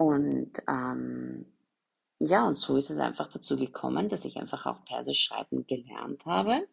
Und 0.00 0.52
ähm, 0.66 1.44
ja, 2.18 2.48
und 2.48 2.56
so 2.56 2.78
ist 2.78 2.88
es 2.88 2.96
einfach 2.96 3.26
dazu 3.26 3.58
gekommen, 3.58 4.08
dass 4.08 4.24
ich 4.24 4.38
einfach 4.38 4.64
auch 4.64 4.82
Persisch 4.86 5.20
schreiben 5.20 5.66
gelernt 5.66 6.24
habe. 6.24 6.66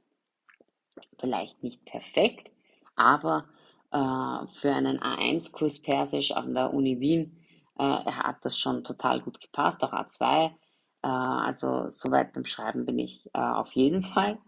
Vielleicht 1.19 1.62
nicht 1.62 1.84
perfekt, 1.84 2.50
aber 2.96 3.43
äh, 3.91 4.48
für 4.48 4.74
einen 4.74 5.01
A1-Kurs 5.01 5.81
Persisch 5.81 6.31
an 6.31 6.53
der 6.53 6.74
Uni 6.74 7.01
Wien 7.01 7.38
äh, 7.77 7.84
hat 7.84 8.46
das 8.46 8.57
schon 8.57 8.86
total 8.86 9.19
gut 9.19 9.41
gepasst, 9.41 9.84
auch 9.84 9.91
A2. 9.91 10.46
Äh, 10.46 10.51
also 11.01 11.89
soweit 11.89 12.31
beim 12.31 12.46
Schreiben 12.46 12.86
bin 12.86 12.98
ich 12.98 13.29
äh, 13.34 13.39
auf 13.39 13.74
jeden 13.74 14.03
Fall. 14.03 14.39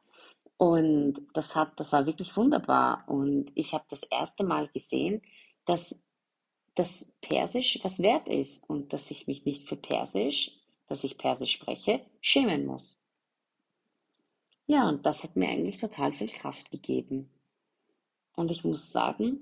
Und 0.55 1.15
das 1.33 1.53
hat, 1.57 1.77
das 1.81 1.91
war 1.91 2.05
wirklich 2.05 2.38
wunderbar. 2.38 3.03
Und 3.07 3.51
ich 3.55 3.74
habe 3.74 3.83
das 3.89 4.03
erste 4.03 4.45
Mal 4.45 4.69
gesehen, 4.69 5.21
dass 5.65 6.01
dass 6.79 7.12
Persisch 7.19 7.79
was 7.83 8.01
wert 8.01 8.29
ist 8.29 8.69
und 8.69 8.93
dass 8.93 9.12
ich 9.12 9.27
mich 9.27 9.43
nicht 9.43 9.67
für 9.67 9.75
Persisch, 9.75 10.57
dass 10.88 11.03
ich 11.03 11.17
Persisch 11.17 11.51
spreche, 11.51 12.05
schämen 12.21 12.65
muss. 12.65 13.01
Ja, 14.65 14.88
und 14.88 15.05
das 15.05 15.24
hat 15.24 15.36
mir 15.36 15.50
eigentlich 15.50 15.77
total 15.77 16.13
viel 16.13 16.29
Kraft 16.29 16.71
gegeben. 16.71 17.29
Und 18.33 18.50
ich 18.50 18.63
muss 18.63 18.93
sagen, 18.93 19.41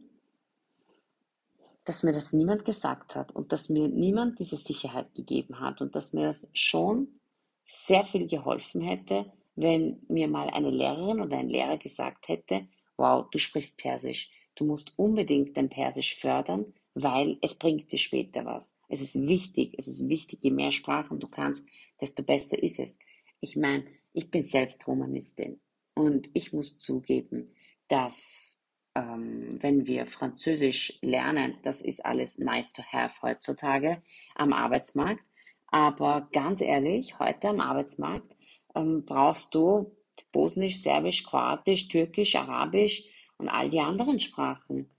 dass 1.86 2.02
mir 2.02 2.12
das 2.12 2.34
niemand 2.34 2.66
gesagt 2.66 3.16
hat 3.16 3.36
und 3.36 3.52
dass 3.52 3.70
mir 3.70 3.88
niemand 3.88 4.40
diese 4.40 4.58
Sicherheit 4.58 5.14
gegeben 5.14 5.60
hat 5.60 5.84
und 5.84 5.96
dass 5.96 6.14
mir 6.14 6.26
das 6.26 6.50
schon 6.54 7.20
sehr 7.68 8.04
viel 8.04 8.26
geholfen 8.26 8.82
hätte, 8.82 9.32
wenn 9.56 10.02
mir 10.08 10.28
mal 10.28 10.50
eine 10.50 10.72
Lehrerin 10.72 11.22
oder 11.22 11.38
ein 11.38 11.50
Lehrer 11.50 11.78
gesagt 11.78 12.30
hätte, 12.30 12.68
wow, 12.98 13.30
du 13.30 13.38
sprichst 13.38 13.78
Persisch, 13.78 14.32
du 14.56 14.66
musst 14.66 14.98
unbedingt 14.98 15.56
dein 15.56 15.70
Persisch 15.70 16.16
fördern, 16.16 16.74
weil 17.04 17.38
es 17.42 17.56
bringt 17.56 17.92
dir 17.92 18.00
später 18.00 18.46
was. 18.46 18.80
Es 18.90 19.02
ist 19.02 19.28
wichtig, 19.28 19.76
es 19.78 19.88
ist 19.88 20.08
wichtig, 20.10 20.40
je 20.42 20.52
mehr 20.52 20.72
Sprachen 20.72 21.20
du 21.20 21.28
kannst, 21.28 21.68
desto 22.02 22.24
besser 22.24 22.62
ist 22.62 22.80
es. 22.80 23.00
Ich 23.40 23.56
meine, 23.56 23.86
ich 24.14 24.32
bin 24.32 24.44
selbst 24.44 24.88
Romanistin 24.88 25.60
und 25.94 26.30
ich 26.34 26.54
muss 26.54 26.80
zugeben, 26.80 27.54
dass 27.88 28.64
ähm, 28.96 29.60
wenn 29.62 29.86
wir 29.86 30.08
Französisch 30.08 30.98
lernen, 31.02 31.58
das 31.62 31.82
ist 31.82 32.04
alles 32.04 32.40
nice 32.40 32.74
to 32.74 32.82
have 32.84 33.22
heutzutage 33.22 34.02
am 34.36 34.54
Arbeitsmarkt. 34.54 35.24
Aber 35.68 36.30
ganz 36.32 36.62
ehrlich, 36.62 37.20
heute 37.20 37.50
am 37.50 37.60
Arbeitsmarkt 37.60 38.36
ähm, 38.74 39.06
brauchst 39.06 39.54
du 39.54 39.92
Bosnisch, 40.32 40.82
Serbisch, 40.82 41.24
Kroatisch, 41.24 41.88
Türkisch, 41.90 42.36
Arabisch 42.36 43.04
und 43.38 43.50
all 43.50 43.70
die 43.70 43.80
anderen 43.80 44.20
Sprachen 44.20 44.90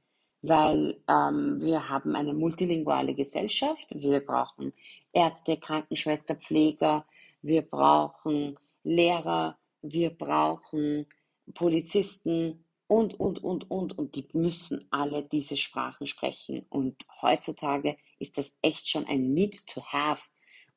weil 0.48 1.00
ähm, 1.08 1.60
wir 1.60 1.88
haben 1.88 2.16
eine 2.16 2.32
multilinguale 2.32 3.14
Gesellschaft. 3.14 3.94
Wir 3.94 4.20
brauchen 4.20 4.72
Ärzte, 5.12 5.56
Krankenschwester, 5.56 6.34
Pfleger, 6.34 7.04
wir 7.42 7.62
brauchen 7.62 8.58
Lehrer, 8.82 9.56
wir 9.82 10.10
brauchen 10.10 11.06
Polizisten 11.54 12.64
und, 12.86 13.20
und, 13.20 13.44
und, 13.44 13.70
und. 13.70 13.96
Und 13.98 14.16
die 14.16 14.26
müssen 14.32 14.86
alle 14.90 15.22
diese 15.22 15.56
Sprachen 15.56 16.06
sprechen. 16.06 16.66
Und 16.68 16.96
heutzutage 17.22 17.96
ist 18.18 18.38
das 18.38 18.56
echt 18.62 18.88
schon 18.88 19.06
ein 19.06 19.34
Need 19.34 19.66
to 19.66 19.82
have. 19.84 20.28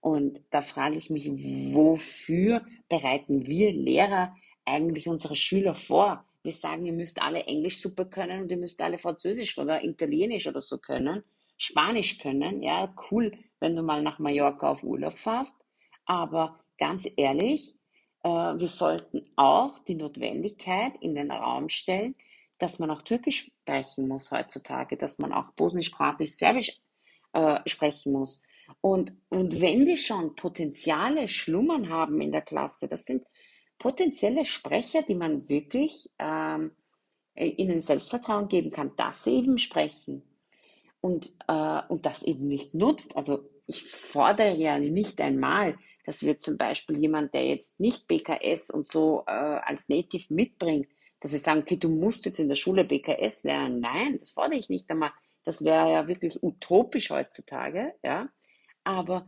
Und 0.01 0.41
da 0.49 0.61
frage 0.61 0.97
ich 0.97 1.09
mich, 1.09 1.27
wofür 1.73 2.61
bereiten 2.89 3.45
wir 3.45 3.71
Lehrer 3.71 4.35
eigentlich 4.65 5.07
unsere 5.07 5.35
Schüler 5.35 5.75
vor? 5.75 6.25
Wir 6.43 6.51
sagen, 6.51 6.85
ihr 6.85 6.93
müsst 6.93 7.21
alle 7.21 7.43
Englisch 7.43 7.81
super 7.81 8.05
können 8.05 8.43
und 8.43 8.51
ihr 8.51 8.57
müsst 8.57 8.81
alle 8.81 8.97
Französisch 8.97 9.57
oder 9.57 9.83
Italienisch 9.83 10.47
oder 10.47 10.61
so 10.61 10.77
können, 10.77 11.23
Spanisch 11.57 12.17
können. 12.17 12.63
Ja, 12.63 12.93
cool, 13.11 13.31
wenn 13.59 13.75
du 13.75 13.83
mal 13.83 14.01
nach 14.01 14.19
Mallorca 14.19 14.71
auf 14.71 14.83
Urlaub 14.83 15.17
fährst. 15.17 15.63
Aber 16.05 16.59
ganz 16.77 17.07
ehrlich, 17.15 17.75
äh, 18.23 18.29
wir 18.29 18.67
sollten 18.67 19.29
auch 19.35 19.77
die 19.79 19.95
Notwendigkeit 19.95 20.93
in 20.99 21.15
den 21.15 21.31
Raum 21.31 21.69
stellen, 21.69 22.15
dass 22.57 22.79
man 22.79 22.91
auch 22.91 23.01
Türkisch 23.01 23.51
sprechen 23.61 24.07
muss 24.07 24.31
heutzutage, 24.31 24.97
dass 24.97 25.19
man 25.19 25.33
auch 25.33 25.51
Bosnisch, 25.51 25.91
Kroatisch, 25.91 26.31
Serbisch 26.31 26.79
äh, 27.33 27.59
sprechen 27.67 28.13
muss. 28.13 28.41
Und, 28.81 29.13
und 29.29 29.61
wenn 29.61 29.85
wir 29.85 29.97
schon 29.97 30.35
Potenziale 30.35 31.27
schlummern 31.27 31.89
haben 31.89 32.21
in 32.21 32.31
der 32.31 32.41
Klasse, 32.41 32.87
das 32.87 33.05
sind 33.05 33.25
potenzielle 33.81 34.45
Sprecher, 34.45 35.01
die 35.01 35.15
man 35.15 35.49
wirklich 35.49 36.11
ähm, 36.19 36.71
äh, 37.33 37.47
ihnen 37.47 37.81
Selbstvertrauen 37.81 38.47
geben 38.47 38.69
kann, 38.69 38.95
dass 38.95 39.23
sie 39.23 39.37
eben 39.37 39.57
sprechen 39.57 40.21
und, 41.01 41.31
äh, 41.47 41.81
und 41.89 42.05
das 42.05 42.21
eben 42.21 42.47
nicht 42.47 42.75
nutzt. 42.75 43.17
Also 43.17 43.49
ich 43.65 43.83
fordere 43.83 44.53
ja 44.53 44.77
nicht 44.77 45.19
einmal, 45.19 45.79
dass 46.05 46.21
wir 46.21 46.37
zum 46.37 46.59
Beispiel 46.59 46.99
jemand, 46.99 47.33
der 47.33 47.47
jetzt 47.47 47.79
nicht 47.79 48.07
BKS 48.07 48.69
und 48.69 48.85
so 48.85 49.23
äh, 49.25 49.31
als 49.31 49.89
Native 49.89 50.31
mitbringt, 50.31 50.87
dass 51.19 51.31
wir 51.31 51.39
sagen, 51.39 51.61
okay, 51.61 51.77
du 51.77 51.89
musst 51.89 52.25
jetzt 52.25 52.39
in 52.39 52.49
der 52.49 52.55
Schule 52.55 52.83
BKS 52.83 53.45
lernen. 53.45 53.79
Nein, 53.79 54.19
das 54.19 54.29
fordere 54.29 54.59
ich 54.59 54.69
nicht 54.69 54.87
einmal. 54.91 55.11
Das 55.43 55.65
wäre 55.65 55.91
ja 55.91 56.07
wirklich 56.07 56.43
utopisch 56.43 57.09
heutzutage, 57.09 57.95
ja. 58.03 58.29
Aber 58.83 59.25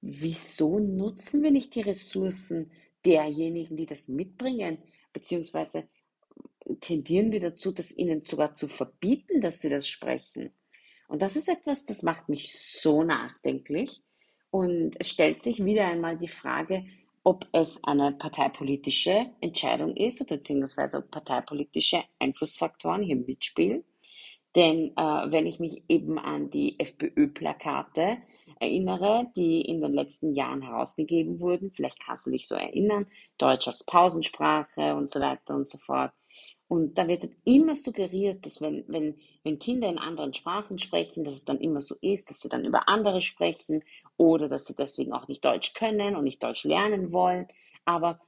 wieso 0.00 0.78
nutzen 0.78 1.42
wir 1.42 1.50
nicht 1.50 1.74
die 1.74 1.82
Ressourcen 1.82 2.70
derjenigen, 3.04 3.76
die 3.76 3.86
das 3.86 4.08
mitbringen, 4.08 4.78
beziehungsweise 5.12 5.88
tendieren 6.80 7.32
wir 7.32 7.40
dazu, 7.40 7.72
das 7.72 7.96
ihnen 7.96 8.22
sogar 8.22 8.54
zu 8.54 8.68
verbieten, 8.68 9.40
dass 9.40 9.60
sie 9.60 9.68
das 9.68 9.88
sprechen. 9.88 10.52
Und 11.08 11.22
das 11.22 11.36
ist 11.36 11.48
etwas, 11.48 11.84
das 11.84 12.02
macht 12.02 12.28
mich 12.28 12.58
so 12.58 13.02
nachdenklich. 13.02 14.02
Und 14.50 14.96
es 14.98 15.08
stellt 15.08 15.42
sich 15.42 15.64
wieder 15.64 15.86
einmal 15.86 16.16
die 16.16 16.28
Frage, 16.28 16.84
ob 17.24 17.46
es 17.52 17.82
eine 17.84 18.12
parteipolitische 18.12 19.30
Entscheidung 19.40 19.96
ist 19.96 20.20
oder 20.20 20.36
beziehungsweise 20.36 20.98
ob 20.98 21.10
parteipolitische 21.10 22.02
Einflussfaktoren 22.18 23.02
hier 23.02 23.16
mitspielen. 23.16 23.84
Denn 24.54 24.92
äh, 24.96 25.30
wenn 25.30 25.46
ich 25.46 25.60
mich 25.60 25.82
eben 25.88 26.18
an 26.18 26.50
die 26.50 26.78
FPÖ-Plakate 26.78 28.18
erinnere, 28.60 29.30
die 29.34 29.62
in 29.62 29.80
den 29.80 29.92
letzten 29.92 30.34
Jahren 30.34 30.62
herausgegeben 30.62 31.40
wurden, 31.40 31.72
vielleicht 31.72 32.04
kannst 32.04 32.26
du 32.26 32.30
dich 32.30 32.46
so 32.46 32.54
erinnern, 32.54 33.06
Deutsch 33.38 33.66
als 33.66 33.84
Pausensprache 33.84 34.94
und 34.94 35.10
so 35.10 35.20
weiter 35.20 35.54
und 35.54 35.68
so 35.68 35.78
fort. 35.78 36.12
Und 36.68 36.96
da 36.96 37.06
wird 37.06 37.28
immer 37.44 37.74
suggeriert, 37.74 38.46
dass 38.46 38.62
wenn, 38.62 38.84
wenn, 38.88 39.20
wenn 39.42 39.58
Kinder 39.58 39.88
in 39.88 39.98
anderen 39.98 40.32
Sprachen 40.32 40.78
sprechen, 40.78 41.22
dass 41.22 41.34
es 41.34 41.44
dann 41.44 41.60
immer 41.60 41.82
so 41.82 41.96
ist, 42.00 42.30
dass 42.30 42.40
sie 42.40 42.48
dann 42.48 42.64
über 42.64 42.88
andere 42.88 43.20
sprechen 43.20 43.82
oder 44.16 44.48
dass 44.48 44.64
sie 44.64 44.74
deswegen 44.74 45.12
auch 45.12 45.28
nicht 45.28 45.44
Deutsch 45.44 45.74
können 45.74 46.16
und 46.16 46.24
nicht 46.24 46.42
Deutsch 46.42 46.64
lernen 46.64 47.12
wollen. 47.12 47.46
Aber 47.84 48.20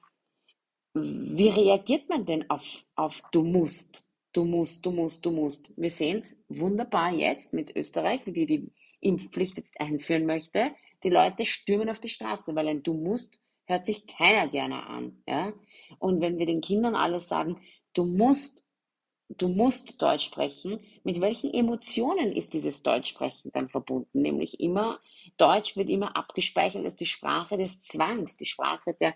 wie 0.92 1.48
reagiert 1.48 2.08
man 2.08 2.26
denn 2.26 2.50
auf, 2.50 2.84
auf 2.96 3.22
du 3.32 3.44
musst? 3.44 4.06
Du 4.34 4.44
musst, 4.44 4.84
du 4.84 4.90
musst, 4.90 5.24
du 5.24 5.30
musst. 5.30 5.72
Wir 5.78 5.90
sehen 5.90 6.18
es 6.18 6.36
wunderbar 6.48 7.14
jetzt 7.14 7.54
mit 7.54 7.74
Österreich, 7.74 8.26
wie 8.26 8.32
die 8.32 8.46
die 8.46 8.72
Impfpflicht 9.00 9.56
jetzt 9.56 9.80
einführen 9.80 10.26
möchte. 10.26 10.72
Die 11.02 11.10
Leute 11.10 11.46
stürmen 11.46 11.88
auf 11.88 12.00
die 12.00 12.08
Straße, 12.08 12.54
weil 12.54 12.68
ein 12.68 12.82
Du 12.82 12.94
musst 12.94 13.40
hört 13.66 13.86
sich 13.86 14.06
keiner 14.06 14.48
gerne 14.48 14.86
an. 14.86 15.22
Ja? 15.26 15.52
Und 15.98 16.20
wenn 16.20 16.38
wir 16.38 16.46
den 16.46 16.60
Kindern 16.60 16.94
alles 16.94 17.28
sagen, 17.28 17.60
du 17.94 18.04
musst, 18.04 18.66
du 19.28 19.48
musst 19.48 20.00
Deutsch 20.00 20.24
sprechen, 20.24 20.80
mit 21.02 21.20
welchen 21.20 21.52
Emotionen 21.52 22.32
ist 22.32 22.54
dieses 22.54 22.82
Deutschsprechen 22.82 23.50
dann 23.52 23.68
verbunden? 23.68 24.22
Nämlich 24.22 24.60
immer, 24.60 25.00
Deutsch 25.36 25.76
wird 25.76 25.88
immer 25.88 26.16
abgespeichert 26.16 26.84
als 26.84 26.96
die 26.96 27.06
Sprache 27.06 27.56
des 27.56 27.82
Zwangs, 27.82 28.36
die 28.36 28.46
Sprache 28.46 28.94
der 28.94 29.14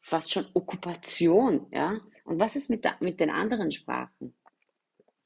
fast 0.00 0.32
schon 0.32 0.46
Okkupation. 0.54 1.66
Ja? 1.72 2.00
Und 2.24 2.38
was 2.38 2.56
ist 2.56 2.70
mit, 2.70 2.86
mit 3.00 3.20
den 3.20 3.30
anderen 3.30 3.72
Sprachen? 3.72 4.34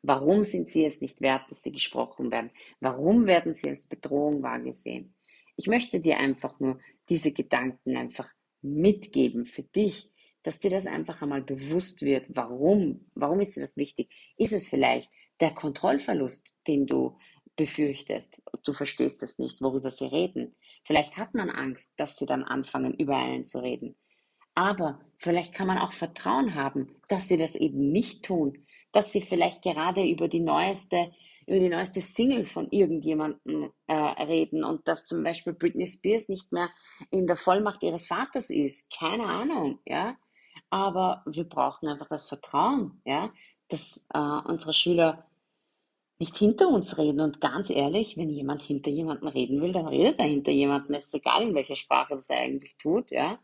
Warum 0.06 0.44
sind 0.44 0.68
sie 0.68 0.84
es 0.84 1.00
nicht 1.00 1.22
wert, 1.22 1.50
dass 1.50 1.62
sie 1.62 1.72
gesprochen 1.72 2.30
werden? 2.30 2.50
Warum 2.78 3.24
werden 3.24 3.54
sie 3.54 3.70
als 3.70 3.86
Bedrohung 3.86 4.42
wahrgesehen? 4.42 5.14
Ich 5.56 5.66
möchte 5.66 5.98
dir 5.98 6.18
einfach 6.18 6.60
nur 6.60 6.78
diese 7.08 7.32
Gedanken 7.32 7.96
einfach 7.96 8.28
mitgeben 8.60 9.46
für 9.46 9.62
dich, 9.62 10.10
dass 10.42 10.60
dir 10.60 10.70
das 10.70 10.84
einfach 10.84 11.22
einmal 11.22 11.40
bewusst 11.40 12.02
wird. 12.02 12.26
Warum? 12.34 13.06
Warum 13.14 13.40
ist 13.40 13.56
dir 13.56 13.62
das 13.62 13.78
wichtig? 13.78 14.10
Ist 14.36 14.52
es 14.52 14.68
vielleicht 14.68 15.10
der 15.40 15.52
Kontrollverlust, 15.52 16.54
den 16.68 16.84
du 16.84 17.16
befürchtest? 17.56 18.42
Du 18.62 18.74
verstehst 18.74 19.22
es 19.22 19.38
nicht, 19.38 19.62
worüber 19.62 19.88
sie 19.88 20.04
reden. 20.04 20.54
Vielleicht 20.84 21.16
hat 21.16 21.32
man 21.32 21.48
Angst, 21.48 21.94
dass 21.96 22.18
sie 22.18 22.26
dann 22.26 22.44
anfangen, 22.44 22.92
über 22.92 23.16
einen 23.16 23.44
zu 23.44 23.60
reden. 23.60 23.96
Aber 24.54 25.00
vielleicht 25.16 25.54
kann 25.54 25.66
man 25.66 25.78
auch 25.78 25.92
Vertrauen 25.92 26.54
haben, 26.54 26.94
dass 27.08 27.26
sie 27.28 27.38
das 27.38 27.54
eben 27.54 27.88
nicht 27.88 28.22
tun, 28.22 28.63
dass 28.94 29.12
sie 29.12 29.20
vielleicht 29.20 29.62
gerade 29.62 30.06
über 30.06 30.28
die 30.28 30.40
neueste, 30.40 31.12
über 31.46 31.58
die 31.58 31.68
neueste 31.68 32.00
Single 32.00 32.46
von 32.46 32.70
irgendjemandem 32.70 33.72
äh, 33.86 33.94
reden 33.94 34.64
und 34.64 34.86
dass 34.88 35.06
zum 35.06 35.22
Beispiel 35.22 35.52
Britney 35.52 35.86
Spears 35.86 36.28
nicht 36.28 36.52
mehr 36.52 36.70
in 37.10 37.26
der 37.26 37.36
Vollmacht 37.36 37.82
ihres 37.82 38.06
Vaters 38.06 38.50
ist. 38.50 38.90
Keine 38.96 39.26
Ahnung, 39.26 39.80
ja. 39.84 40.16
Aber 40.70 41.22
wir 41.26 41.44
brauchen 41.44 41.88
einfach 41.88 42.08
das 42.08 42.26
Vertrauen, 42.26 43.00
ja, 43.04 43.30
dass 43.68 44.06
äh, 44.14 44.18
unsere 44.18 44.72
Schüler 44.72 45.26
nicht 46.18 46.36
hinter 46.36 46.68
uns 46.68 46.96
reden. 46.96 47.20
Und 47.20 47.40
ganz 47.40 47.70
ehrlich, 47.70 48.16
wenn 48.16 48.30
jemand 48.30 48.62
hinter 48.62 48.90
jemanden 48.90 49.26
reden 49.26 49.60
will, 49.60 49.72
dann 49.72 49.88
redet 49.88 50.18
er 50.20 50.26
hinter 50.26 50.52
jemanden. 50.52 50.94
Es 50.94 51.06
ist 51.06 51.14
egal, 51.14 51.42
in 51.42 51.54
welcher 51.54 51.74
Sprache 51.74 52.14
das 52.14 52.30
er 52.30 52.38
eigentlich 52.38 52.76
tut, 52.76 53.10
ja. 53.10 53.38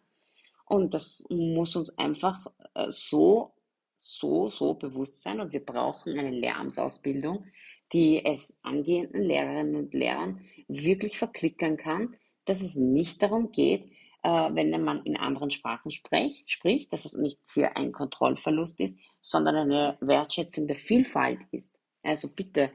Und 0.65 0.95
das 0.95 1.27
muss 1.29 1.75
uns 1.75 1.99
einfach 1.99 2.47
äh, 2.75 2.91
so, 2.91 3.53
so, 4.01 4.49
so 4.49 4.75
bewusst 4.75 5.23
sein. 5.23 5.41
Und 5.41 5.53
wir 5.53 5.65
brauchen 5.65 6.19
eine 6.19 6.31
Lehramtsausbildung, 6.31 7.45
die 7.93 8.25
es 8.25 8.59
angehenden 8.63 9.23
Lehrerinnen 9.23 9.77
und 9.77 9.95
Lehrern 9.95 10.45
wirklich 10.69 11.19
verklickern 11.19 11.77
kann, 11.77 12.17
dass 12.47 12.63
es 12.63 12.77
nicht 12.77 13.23
darum 13.23 13.53
geht, 13.53 13.85
äh, 14.23 14.51
wenn 14.53 14.71
man 14.83 15.05
in 15.05 15.17
anderen 15.17 15.51
Sprachen 15.51 15.91
spricht, 15.91 16.51
spricht, 16.51 16.93
dass 16.93 17.05
es 17.05 17.17
nicht 17.17 17.39
für 17.45 17.77
ein 17.77 17.93
Kontrollverlust 17.93 18.81
ist, 18.81 18.99
sondern 19.21 19.57
eine 19.57 19.99
Wertschätzung 20.01 20.67
der 20.67 20.77
Vielfalt 20.77 21.41
ist. 21.53 21.79
Also 22.03 22.29
bitte, 22.29 22.71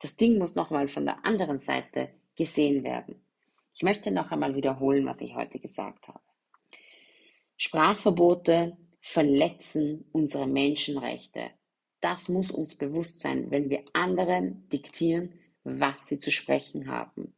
das 0.00 0.16
Ding 0.16 0.38
muss 0.38 0.54
nochmal 0.54 0.88
von 0.88 1.06
der 1.06 1.24
anderen 1.24 1.58
Seite 1.58 2.10
gesehen 2.34 2.84
werden. 2.84 3.22
Ich 3.74 3.82
möchte 3.82 4.10
noch 4.10 4.30
einmal 4.30 4.54
wiederholen, 4.54 5.06
was 5.06 5.20
ich 5.20 5.34
heute 5.34 5.58
gesagt 5.58 6.08
habe. 6.08 6.20
Sprachverbote 7.56 8.76
verletzen 9.06 10.04
unsere 10.10 10.48
Menschenrechte. 10.48 11.52
Das 12.00 12.28
muss 12.28 12.50
uns 12.50 12.74
bewusst 12.74 13.20
sein, 13.20 13.52
wenn 13.52 13.70
wir 13.70 13.84
anderen 13.92 14.68
diktieren, 14.68 15.38
was 15.62 16.08
sie 16.08 16.18
zu 16.18 16.32
sprechen 16.32 16.90
haben. 16.90 17.32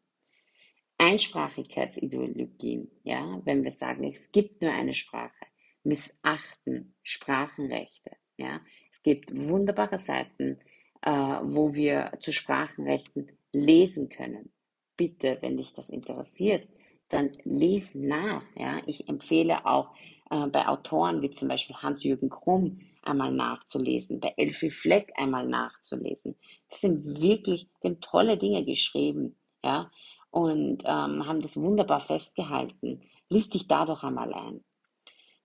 Einsprachigkeitsideologien, 0.96 2.90
ja, 3.04 3.42
wenn 3.44 3.64
wir 3.64 3.70
sagen, 3.70 4.10
es 4.10 4.32
gibt 4.32 4.62
nur 4.62 4.72
eine 4.72 4.94
Sprache, 4.94 5.44
missachten 5.84 6.94
Sprachenrechte, 7.02 8.12
ja. 8.38 8.62
Es 8.90 9.02
gibt 9.02 9.36
wunderbare 9.36 9.98
Seiten, 9.98 10.58
äh, 11.02 11.10
wo 11.10 11.74
wir 11.74 12.12
zu 12.18 12.32
Sprachenrechten 12.32 13.30
lesen 13.52 14.08
können. 14.08 14.50
Bitte, 14.96 15.36
wenn 15.42 15.58
dich 15.58 15.74
das 15.74 15.90
interessiert, 15.90 16.66
dann 17.10 17.36
lies 17.44 17.94
nach, 17.94 18.44
ja. 18.56 18.80
Ich 18.86 19.06
empfehle 19.06 19.66
auch 19.66 19.94
äh, 20.30 20.46
bei 20.46 20.68
Autoren 20.68 21.22
wie 21.22 21.30
zum 21.30 21.48
Beispiel 21.48 21.76
Hans-Jürgen 21.76 22.30
Krumm 22.30 22.80
einmal 23.02 23.32
nachzulesen, 23.32 24.20
bei 24.20 24.34
Elfie 24.36 24.70
Fleck 24.70 25.12
einmal 25.16 25.46
nachzulesen. 25.46 26.36
Das 26.68 26.80
sind 26.80 27.20
wirklich, 27.20 27.68
die 27.82 27.88
haben 27.88 28.00
tolle 28.00 28.36
Dinge 28.36 28.64
geschrieben, 28.64 29.36
ja 29.64 29.90
und 30.30 30.84
ähm, 30.84 31.26
haben 31.26 31.40
das 31.40 31.56
wunderbar 31.56 32.00
festgehalten. 32.00 33.02
Lies 33.28 33.48
dich 33.50 33.66
da 33.66 33.84
doch 33.84 34.02
einmal 34.02 34.32
ein. 34.32 34.64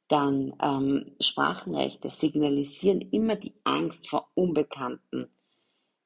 Dann 0.08 0.54
ähm, 0.62 1.16
Sprachenrechte 1.20 2.10
signalisieren 2.10 3.02
immer 3.02 3.36
die 3.36 3.54
Angst 3.64 4.10
vor 4.10 4.30
Unbekannten. 4.36 5.30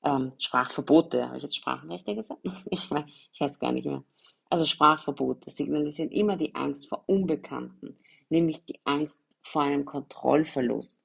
Ähm, 0.04 0.32
Sprachverbote, 0.38 1.26
habe 1.28 1.38
ich 1.38 1.44
jetzt 1.44 1.58
Sprachenrechte 1.58 2.16
gesagt? 2.16 2.42
Ich, 2.70 2.90
ich 2.92 3.42
weiß 3.42 3.60
gar 3.60 3.72
nicht 3.72 3.86
mehr. 3.86 4.04
Also 4.50 4.66
Sprachverbote 4.66 5.50
signalisieren 5.50 6.12
immer 6.12 6.38
die 6.38 6.56
Angst 6.56 6.88
vor 6.88 7.04
Unbekannten, 7.08 7.98
nämlich 8.30 8.64
die 8.66 8.80
Angst 8.84 9.22
vor 9.42 9.64
einem 9.64 9.86
Kontrollverlust. 9.86 11.02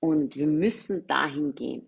Und 0.00 0.36
wir 0.36 0.46
müssen 0.46 1.06
dahin 1.06 1.54
gehen, 1.54 1.86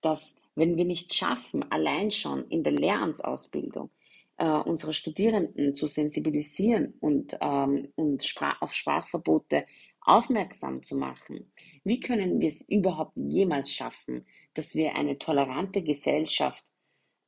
dass 0.00 0.40
wenn 0.54 0.76
wir 0.76 0.84
nicht 0.84 1.14
schaffen, 1.14 1.70
allein 1.70 2.10
schon 2.10 2.48
in 2.48 2.62
der 2.62 2.72
Lehramtsausbildung, 2.72 3.90
äh, 4.38 4.48
unsere 4.48 4.92
Studierenden 4.92 5.74
zu 5.74 5.86
sensibilisieren 5.86 6.94
und, 7.00 7.36
ähm, 7.40 7.92
und 7.96 8.24
Sprach 8.24 8.60
auf 8.62 8.72
Sprachverbote 8.72 9.66
aufmerksam 10.00 10.82
zu 10.82 10.96
machen. 10.96 11.52
Wie 11.84 12.00
können 12.00 12.40
wir 12.40 12.48
es 12.48 12.62
überhaupt 12.62 13.16
jemals 13.16 13.72
schaffen, 13.72 14.26
dass 14.54 14.74
wir 14.74 14.94
eine 14.94 15.18
tolerante 15.18 15.82
Gesellschaft 15.82 16.64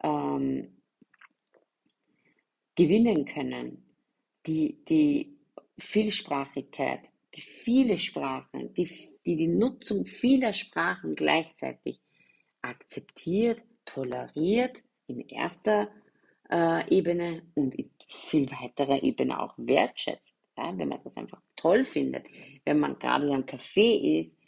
ähm, 0.02 0.80
gewinnen 2.76 3.26
können, 3.26 3.85
die 4.46 4.83
die 4.88 5.29
Vielsprachigkeit, 5.80 7.00
die 7.34 7.40
viele 7.40 7.96
Sprachen, 7.96 8.74
die, 8.74 8.90
die 9.26 9.36
die 9.36 9.48
Nutzung 9.48 10.04
vieler 10.04 10.52
Sprachen 10.52 11.14
gleichzeitig 11.14 12.00
akzeptiert, 12.62 13.64
toleriert, 13.84 14.82
in 15.06 15.20
erster 15.28 15.88
äh, 16.50 16.88
Ebene 16.94 17.42
und 17.54 17.74
in 17.74 17.90
viel 18.08 18.50
weiterer 18.50 19.02
Ebene 19.02 19.40
auch 19.40 19.54
wertschätzt. 19.56 20.36
Ja, 20.56 20.76
wenn 20.76 20.88
man 20.88 21.02
das 21.02 21.16
einfach 21.16 21.40
toll 21.56 21.84
findet, 21.84 22.26
wenn 22.64 22.80
man 22.80 22.98
gerade 22.98 23.26
in 23.26 23.32
einem 23.32 23.44
Café 23.44 24.18
ist 24.18 24.38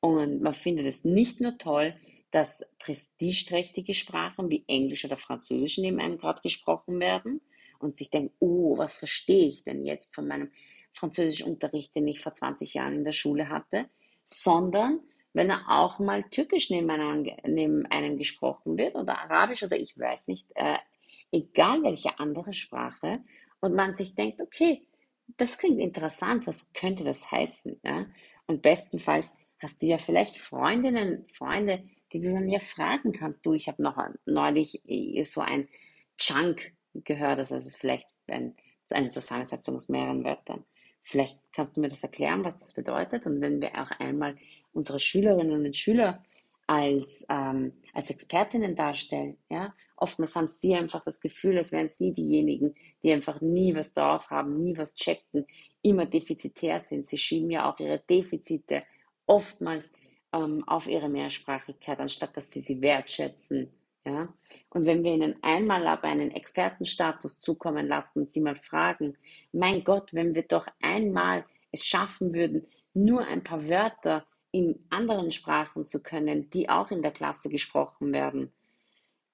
und 0.00 0.42
man 0.42 0.54
findet 0.54 0.86
es 0.86 1.04
nicht 1.04 1.40
nur 1.40 1.58
toll, 1.58 1.96
dass 2.30 2.70
prestigeträchtige 2.78 3.94
Sprachen 3.94 4.50
wie 4.50 4.64
Englisch 4.68 5.04
oder 5.04 5.16
Französisch 5.16 5.78
neben 5.78 6.00
einem 6.00 6.18
gerade 6.18 6.42
gesprochen 6.42 7.00
werden 7.00 7.40
und 7.78 7.96
sich 7.96 8.10
denkt, 8.10 8.34
oh, 8.38 8.76
was 8.78 8.96
verstehe 8.96 9.48
ich 9.48 9.64
denn 9.64 9.84
jetzt 9.84 10.14
von 10.14 10.28
meinem 10.28 10.50
Französischunterricht, 10.96 11.94
den 11.94 12.08
ich 12.08 12.20
vor 12.20 12.32
20 12.32 12.74
Jahren 12.74 12.94
in 12.94 13.04
der 13.04 13.12
Schule 13.12 13.48
hatte, 13.48 13.88
sondern 14.24 15.00
wenn 15.32 15.50
er 15.50 15.64
auch 15.68 15.98
mal 15.98 16.24
Türkisch 16.30 16.70
neben 16.70 16.90
einem, 16.90 17.30
neben 17.46 17.86
einem 17.86 18.16
gesprochen 18.16 18.78
wird 18.78 18.94
oder 18.94 19.18
Arabisch 19.18 19.62
oder 19.62 19.78
ich 19.78 19.98
weiß 19.98 20.28
nicht, 20.28 20.48
äh, 20.54 20.78
egal 21.30 21.82
welche 21.82 22.18
andere 22.18 22.52
Sprache, 22.52 23.20
und 23.60 23.74
man 23.74 23.94
sich 23.94 24.14
denkt, 24.14 24.40
okay, 24.40 24.86
das 25.36 25.58
klingt 25.58 25.80
interessant, 25.80 26.46
was 26.46 26.72
könnte 26.72 27.04
das 27.04 27.30
heißen? 27.30 27.80
Ja? 27.82 28.06
Und 28.46 28.62
bestenfalls 28.62 29.34
hast 29.58 29.82
du 29.82 29.86
ja 29.86 29.98
vielleicht 29.98 30.36
Freundinnen, 30.36 31.26
Freunde, 31.28 31.82
die 32.12 32.20
du 32.20 32.32
dann 32.32 32.48
ja 32.48 32.60
fragen 32.60 33.12
kannst. 33.12 33.44
Du, 33.44 33.52
ich 33.52 33.68
habe 33.68 33.82
noch 33.82 33.98
neulich 34.24 34.82
so 35.24 35.40
ein 35.40 35.68
Chunk 36.18 36.72
gehört, 36.94 37.38
also 37.38 37.56
es 37.56 37.66
ist 37.66 37.76
vielleicht 37.76 38.08
ein, 38.28 38.56
eine 38.90 39.08
Zusammensetzung 39.08 39.76
aus 39.76 39.88
mehreren 39.88 40.24
Wörtern. 40.24 40.64
Vielleicht 41.08 41.38
kannst 41.52 41.76
du 41.76 41.80
mir 41.80 41.88
das 41.88 42.02
erklären, 42.02 42.44
was 42.44 42.58
das 42.58 42.72
bedeutet. 42.72 43.26
Und 43.26 43.40
wenn 43.40 43.60
wir 43.60 43.80
auch 43.80 43.92
einmal 44.00 44.36
unsere 44.72 44.98
Schülerinnen 44.98 45.64
und 45.64 45.76
Schüler 45.76 46.24
als, 46.66 47.24
ähm, 47.30 47.72
als 47.94 48.10
Expertinnen 48.10 48.74
darstellen. 48.74 49.36
Ja? 49.48 49.72
Oftmals 49.96 50.34
haben 50.34 50.48
sie 50.48 50.74
einfach 50.74 51.04
das 51.04 51.20
Gefühl, 51.20 51.58
als 51.58 51.70
wären 51.70 51.88
sie 51.88 52.12
diejenigen, 52.12 52.74
die 53.04 53.12
einfach 53.12 53.40
nie 53.40 53.72
was 53.76 53.94
drauf 53.94 54.30
haben, 54.30 54.60
nie 54.60 54.76
was 54.76 54.96
checken, 54.96 55.46
immer 55.80 56.06
defizitär 56.06 56.80
sind. 56.80 57.06
Sie 57.06 57.18
schieben 57.18 57.52
ja 57.52 57.70
auch 57.70 57.78
ihre 57.78 58.00
Defizite 58.00 58.82
oftmals 59.26 59.92
ähm, 60.32 60.66
auf 60.66 60.88
ihre 60.88 61.08
Mehrsprachigkeit, 61.08 62.00
anstatt 62.00 62.36
dass 62.36 62.50
sie 62.50 62.60
sie 62.60 62.82
wertschätzen. 62.82 63.70
Ja? 64.06 64.32
Und 64.70 64.86
wenn 64.86 65.02
wir 65.02 65.12
ihnen 65.12 65.36
einmal 65.42 65.86
aber 65.86 66.08
einen 66.08 66.30
Expertenstatus 66.30 67.40
zukommen 67.40 67.88
lassen 67.88 68.20
und 68.20 68.30
sie 68.30 68.40
mal 68.40 68.56
fragen, 68.56 69.18
mein 69.52 69.82
Gott, 69.82 70.14
wenn 70.14 70.34
wir 70.34 70.44
doch 70.44 70.66
einmal 70.80 71.44
es 71.72 71.84
schaffen 71.84 72.32
würden, 72.34 72.66
nur 72.94 73.26
ein 73.26 73.42
paar 73.42 73.68
Wörter 73.68 74.26
in 74.52 74.86
anderen 74.88 75.32
Sprachen 75.32 75.84
zu 75.86 76.02
können, 76.02 76.48
die 76.50 76.68
auch 76.68 76.90
in 76.90 77.02
der 77.02 77.10
Klasse 77.10 77.50
gesprochen 77.50 78.12
werden. 78.12 78.52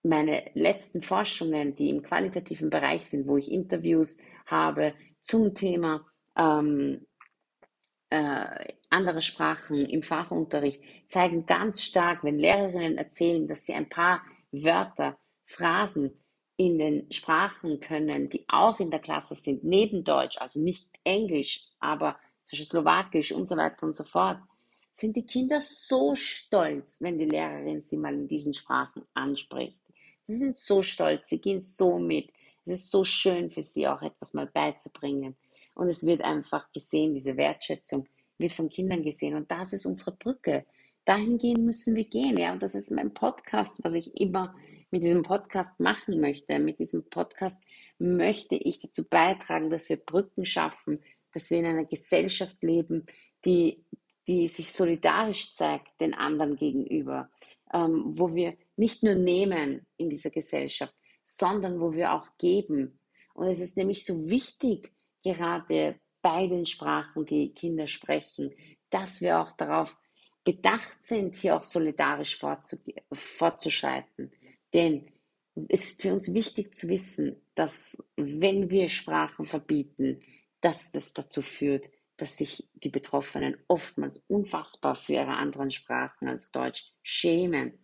Meine 0.03 0.51
letzten 0.55 1.03
Forschungen, 1.03 1.75
die 1.75 1.91
im 1.91 2.03
qualitativen 2.03 2.71
Bereich 2.71 3.07
sind, 3.07 3.29
wo 3.29 3.37
ich 3.37 3.53
Interviews 3.53 4.19
habe 4.47 4.95
zum 5.21 5.55
Thema 5.55 6.05
ähm, 6.37 7.07
äh, 8.11 8.73
andere 8.91 9.21
Sprachen 9.21 9.87
im 9.87 10.03
Fachunterricht, 10.03 10.83
zeigen 11.07 11.47
ganz 11.47 11.85
stark, 11.85 12.25
wenn 12.25 12.39
Lehrerinnen 12.39 12.99
erzählen, 12.99 13.47
dass 13.47 13.65
sie 13.65 13.75
ein 13.75 13.89
paar 13.89 14.23
Wörter, 14.53 15.19
Phrasen 15.45 16.13
in 16.57 16.79
den 16.79 17.11
Sprachen 17.11 17.81
können, 17.81 18.29
die 18.29 18.45
auch 18.49 18.79
in 18.79 18.91
der 18.91 19.01
Klasse 19.01 19.35
sind, 19.35 19.65
neben 19.65 20.05
Deutsch, 20.05 20.39
also 20.39 20.61
nicht 20.61 20.89
Englisch, 21.03 21.69
aber 21.81 22.17
zum 22.45 22.57
Beispiel 22.57 22.67
Slowakisch 22.67 23.33
und 23.33 23.47
so 23.47 23.57
weiter 23.57 23.87
und 23.87 23.97
so 23.97 24.05
fort, 24.05 24.39
sind 24.93 25.17
die 25.17 25.27
Kinder 25.27 25.61
so 25.61 26.15
stolz, 26.15 27.01
wenn 27.01 27.19
die 27.19 27.25
Lehrerin 27.25 27.83
sie 27.83 27.97
mal 27.97 28.15
in 28.15 28.29
diesen 28.29 28.53
Sprachen 28.53 29.03
anspricht. 29.15 29.79
Sie 30.23 30.37
sind 30.37 30.57
so 30.57 30.83
stolz, 30.83 31.31
sie 31.31 31.41
gehen 31.41 31.61
so 31.61 31.99
mit. 31.99 32.31
Es 32.65 32.73
ist 32.73 32.91
so 32.91 33.03
schön 33.03 33.51
für 33.51 33.63
sie 33.63 33.89
auch 33.89 34.03
etwas 34.03 34.35
mal 34.35 34.47
beizubringen. 34.47 35.37
Und 35.75 35.89
es 35.89 36.05
wird 36.07 36.23
einfach 36.23 36.71
gesehen, 36.73 37.15
diese 37.15 37.37
Wertschätzung 37.37 38.07
wird 38.39 38.53
von 38.53 38.69
Kindern 38.69 39.03
gesehen. 39.03 39.35
Und 39.35 39.51
das 39.51 39.73
ist 39.73 39.87
unsere 39.87 40.13
Brücke. 40.13 40.67
Dahingehend 41.05 41.65
müssen 41.65 41.95
wir 41.95 42.05
gehen. 42.05 42.37
Ja, 42.37 42.53
und 42.53 42.63
das 42.63 42.75
ist 42.75 42.91
mein 42.91 43.13
Podcast, 43.13 43.83
was 43.83 43.95
ich 43.95 44.21
immer 44.21 44.55
mit 44.91 45.03
diesem 45.03 45.23
Podcast 45.23 45.81
machen 45.81 46.21
möchte. 46.21 46.59
Mit 46.59 46.79
diesem 46.79 47.09
Podcast 47.09 47.63
möchte 47.99 48.55
ich 48.55 48.79
dazu 48.79 49.09
beitragen, 49.09 49.71
dass 49.71 49.89
wir 49.89 49.97
Brücken 49.97 50.45
schaffen, 50.45 51.03
dass 51.33 51.51
wir 51.51 51.59
in 51.59 51.67
einer 51.67 51.85
Gesellschaft 51.85 52.63
leben, 52.63 53.07
die 53.45 53.85
die 54.27 54.49
sich 54.49 54.73
solidarisch 54.73 55.53
zeigt 55.55 56.01
den 56.01 56.15
anderen 56.15 56.57
gegenüber, 56.57 57.31
ähm, 57.73 58.19
wo 58.19 58.35
wir 58.35 58.57
nicht 58.77 59.03
nur 59.03 59.15
nehmen 59.15 59.87
in 59.97 60.11
dieser 60.11 60.31
Gesellschaft, 60.31 60.95
sondern 61.23 61.81
wo 61.81 61.93
wir 61.93 62.13
auch 62.13 62.27
geben. 62.39 62.99
Und 63.35 63.49
es 63.49 63.61
ist 63.61 63.77
nämlich 63.77 64.05
so 64.05 64.29
wichtig, 64.31 64.93
gerade 65.25 65.97
bei 66.21 66.47
den 66.47 66.67
Sprachen, 66.67 67.27
die 67.27 67.53
Kinder 67.53 67.87
sprechen, 67.87 68.53
dass 68.91 69.21
wir 69.21 69.41
auch 69.41 69.53
darauf 69.53 69.97
bedacht 70.45 71.05
sind, 71.05 71.35
hier 71.35 71.57
auch 71.57 71.63
solidarisch 71.63 72.39
fortzuschreiten. 73.13 74.33
Denn 74.75 75.13
es 75.69 75.85
ist 75.85 76.03
für 76.03 76.13
uns 76.13 76.33
wichtig 76.33 76.75
zu 76.75 76.89
wissen, 76.89 77.41
dass 77.55 78.03
wenn 78.17 78.71
wir 78.71 78.89
Sprachen 78.89 79.45
verbieten, 79.45 80.21
dass 80.61 80.93
das 80.93 81.13
dazu 81.13 81.43
führt, 81.43 81.91
dass 82.17 82.37
sich 82.37 82.69
die 82.75 82.89
Betroffenen 82.89 83.57
oftmals 83.69 84.25
unfassbar 84.29 84.95
für 84.95 85.15
ihre 85.15 85.37
anderen 85.37 85.71
Sprachen 85.71 86.29
als 86.29 86.51
Deutsch 86.53 86.93
schämen. 87.03 87.79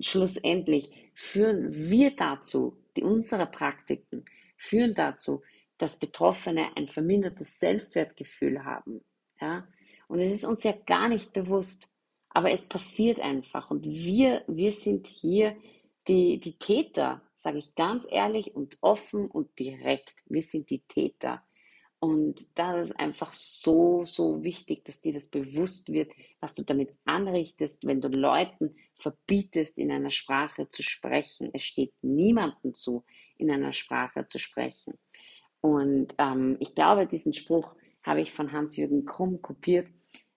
Schlussendlich 0.00 0.90
führen 1.14 1.72
wir 1.72 2.14
dazu, 2.14 2.76
die, 2.96 3.02
unsere 3.02 3.46
Praktiken 3.46 4.24
führen 4.56 4.94
dazu, 4.94 5.42
dass 5.78 5.98
Betroffene 5.98 6.76
ein 6.76 6.86
vermindertes 6.86 7.58
Selbstwertgefühl 7.58 8.64
haben. 8.64 9.02
Ja? 9.40 9.66
Und 10.08 10.20
es 10.20 10.32
ist 10.32 10.44
uns 10.44 10.62
ja 10.62 10.72
gar 10.72 11.08
nicht 11.08 11.32
bewusst, 11.32 11.92
aber 12.30 12.52
es 12.52 12.66
passiert 12.66 13.20
einfach. 13.20 13.70
Und 13.70 13.84
wir, 13.84 14.44
wir 14.46 14.72
sind 14.72 15.06
hier 15.06 15.56
die, 16.08 16.38
die 16.38 16.58
Täter, 16.58 17.22
sage 17.34 17.58
ich 17.58 17.74
ganz 17.74 18.06
ehrlich 18.10 18.54
und 18.54 18.78
offen 18.80 19.30
und 19.30 19.58
direkt. 19.58 20.14
Wir 20.26 20.42
sind 20.42 20.70
die 20.70 20.80
Täter. 20.80 21.42
Und 21.98 22.46
das 22.58 22.90
ist 22.90 23.00
einfach 23.00 23.32
so, 23.32 24.04
so 24.04 24.44
wichtig, 24.44 24.84
dass 24.84 25.00
dir 25.00 25.14
das 25.14 25.28
bewusst 25.28 25.92
wird, 25.92 26.12
was 26.40 26.54
du 26.54 26.62
damit 26.62 26.90
anrichtest, 27.04 27.86
wenn 27.86 28.00
du 28.00 28.08
Leuten 28.08 28.76
verbietest, 28.94 29.78
in 29.78 29.90
einer 29.90 30.10
Sprache 30.10 30.68
zu 30.68 30.82
sprechen. 30.82 31.50
Es 31.52 31.62
steht 31.62 31.94
niemandem 32.02 32.74
zu, 32.74 33.04
in 33.38 33.50
einer 33.50 33.72
Sprache 33.72 34.24
zu 34.26 34.38
sprechen. 34.38 34.98
Und 35.62 36.14
ähm, 36.18 36.58
ich 36.60 36.74
glaube, 36.74 37.06
diesen 37.06 37.32
Spruch 37.32 37.74
habe 38.06 38.20
ich 38.20 38.32
von 38.32 38.52
Hans-Jürgen 38.52 39.04
Krumm 39.04 39.42
kopiert, 39.42 39.88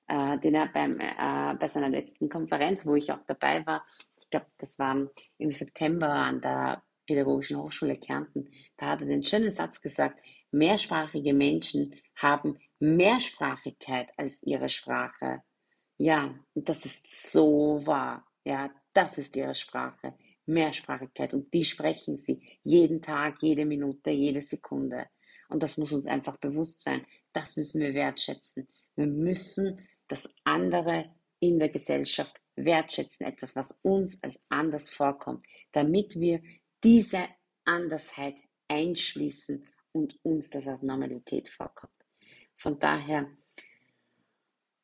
äh, 0.07 0.37
den 0.39 0.55
er 0.55 0.67
beim, 0.67 0.99
äh, 0.99 1.55
bei 1.59 1.67
seiner 1.67 1.89
letzten 1.89 2.27
Konferenz, 2.27 2.85
wo 2.85 2.95
ich 2.95 3.11
auch 3.11 3.23
dabei 3.27 3.65
war, 3.65 3.85
ich 4.19 4.29
glaube, 4.29 4.47
das 4.57 4.77
war 4.79 5.07
im 5.37 5.51
September 5.51 6.09
an 6.09 6.41
der 6.41 6.83
Pädagogischen 7.05 7.57
Hochschule 7.57 7.97
Kärnten, 7.97 8.49
da 8.77 8.87
hat 8.87 9.01
er 9.01 9.07
den 9.07 9.23
schönen 9.23 9.51
Satz 9.51 9.81
gesagt, 9.81 10.19
mehrsprachige 10.51 11.33
Menschen 11.33 11.95
haben 12.15 12.57
Mehrsprachigkeit 12.79 14.09
als 14.17 14.43
ihre 14.43 14.69
Sprache. 14.69 15.43
Ja, 15.97 16.33
das 16.55 16.85
ist 16.85 17.31
so 17.31 17.85
wahr. 17.85 18.25
Ja, 18.45 18.71
das 18.93 19.17
ist 19.17 19.35
ihre 19.35 19.53
Sprache. 19.53 20.15
Mehrsprachigkeit. 20.45 21.33
Und 21.33 21.53
die 21.53 21.65
sprechen 21.65 22.15
sie 22.15 22.41
jeden 22.63 23.01
Tag, 23.01 23.41
jede 23.41 23.65
Minute, 23.65 24.11
jede 24.11 24.41
Sekunde. 24.41 25.07
Und 25.49 25.63
das 25.63 25.77
muss 25.77 25.91
uns 25.91 26.07
einfach 26.07 26.37
bewusst 26.37 26.83
sein. 26.83 27.05
Das 27.33 27.57
müssen 27.57 27.81
wir 27.81 27.93
wertschätzen. 27.93 28.67
Wir 28.95 29.07
müssen 29.07 29.87
das 30.07 30.33
andere 30.43 31.15
in 31.39 31.59
der 31.59 31.69
Gesellschaft 31.69 32.41
wertschätzen. 32.55 33.25
Etwas, 33.25 33.55
was 33.55 33.79
uns 33.83 34.21
als 34.23 34.41
anders 34.49 34.89
vorkommt, 34.89 35.45
damit 35.71 36.19
wir 36.19 36.41
diese 36.83 37.27
Andersheit 37.65 38.35
einschließen 38.67 39.65
und 39.91 40.19
uns 40.23 40.49
das 40.49 40.67
als 40.67 40.81
Normalität 40.83 41.47
vorkommt. 41.47 41.93
Von 42.55 42.79
daher, 42.79 43.29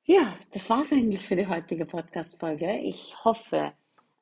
ja, 0.03 0.38
das 0.51 0.69
war 0.69 0.81
es 0.81 0.93
eigentlich 0.93 1.25
für 1.25 1.36
die 1.36 1.47
heutige 1.47 1.86
Podcast-Folge. 1.86 2.79
Ich 2.79 3.15
hoffe, 3.23 3.73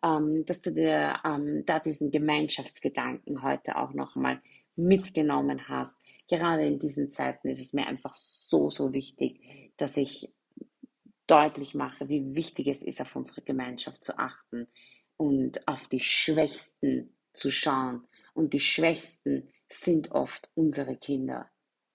ähm, 0.03 0.45
dass 0.45 0.61
du 0.61 0.71
dir 0.71 1.19
ähm, 1.23 1.63
da 1.65 1.79
diesen 1.79 2.11
Gemeinschaftsgedanken 2.11 3.43
heute 3.43 3.77
auch 3.77 3.93
nochmal 3.93 4.41
mitgenommen 4.75 5.67
hast. 5.67 5.99
Gerade 6.27 6.65
in 6.65 6.79
diesen 6.79 7.11
Zeiten 7.11 7.49
ist 7.49 7.61
es 7.61 7.73
mir 7.73 7.87
einfach 7.87 8.15
so, 8.15 8.69
so 8.69 8.93
wichtig, 8.93 9.39
dass 9.77 9.97
ich 9.97 10.33
deutlich 11.27 11.73
mache, 11.73 12.09
wie 12.09 12.35
wichtig 12.35 12.67
es 12.67 12.83
ist, 12.83 13.01
auf 13.01 13.15
unsere 13.15 13.41
Gemeinschaft 13.41 14.03
zu 14.03 14.17
achten 14.17 14.67
und 15.17 15.67
auf 15.67 15.87
die 15.87 16.01
Schwächsten 16.01 17.15
zu 17.33 17.49
schauen. 17.49 18.07
Und 18.33 18.53
die 18.53 18.59
Schwächsten 18.59 19.49
sind 19.69 20.11
oft 20.11 20.49
unsere 20.55 20.95
Kinder, 20.95 21.49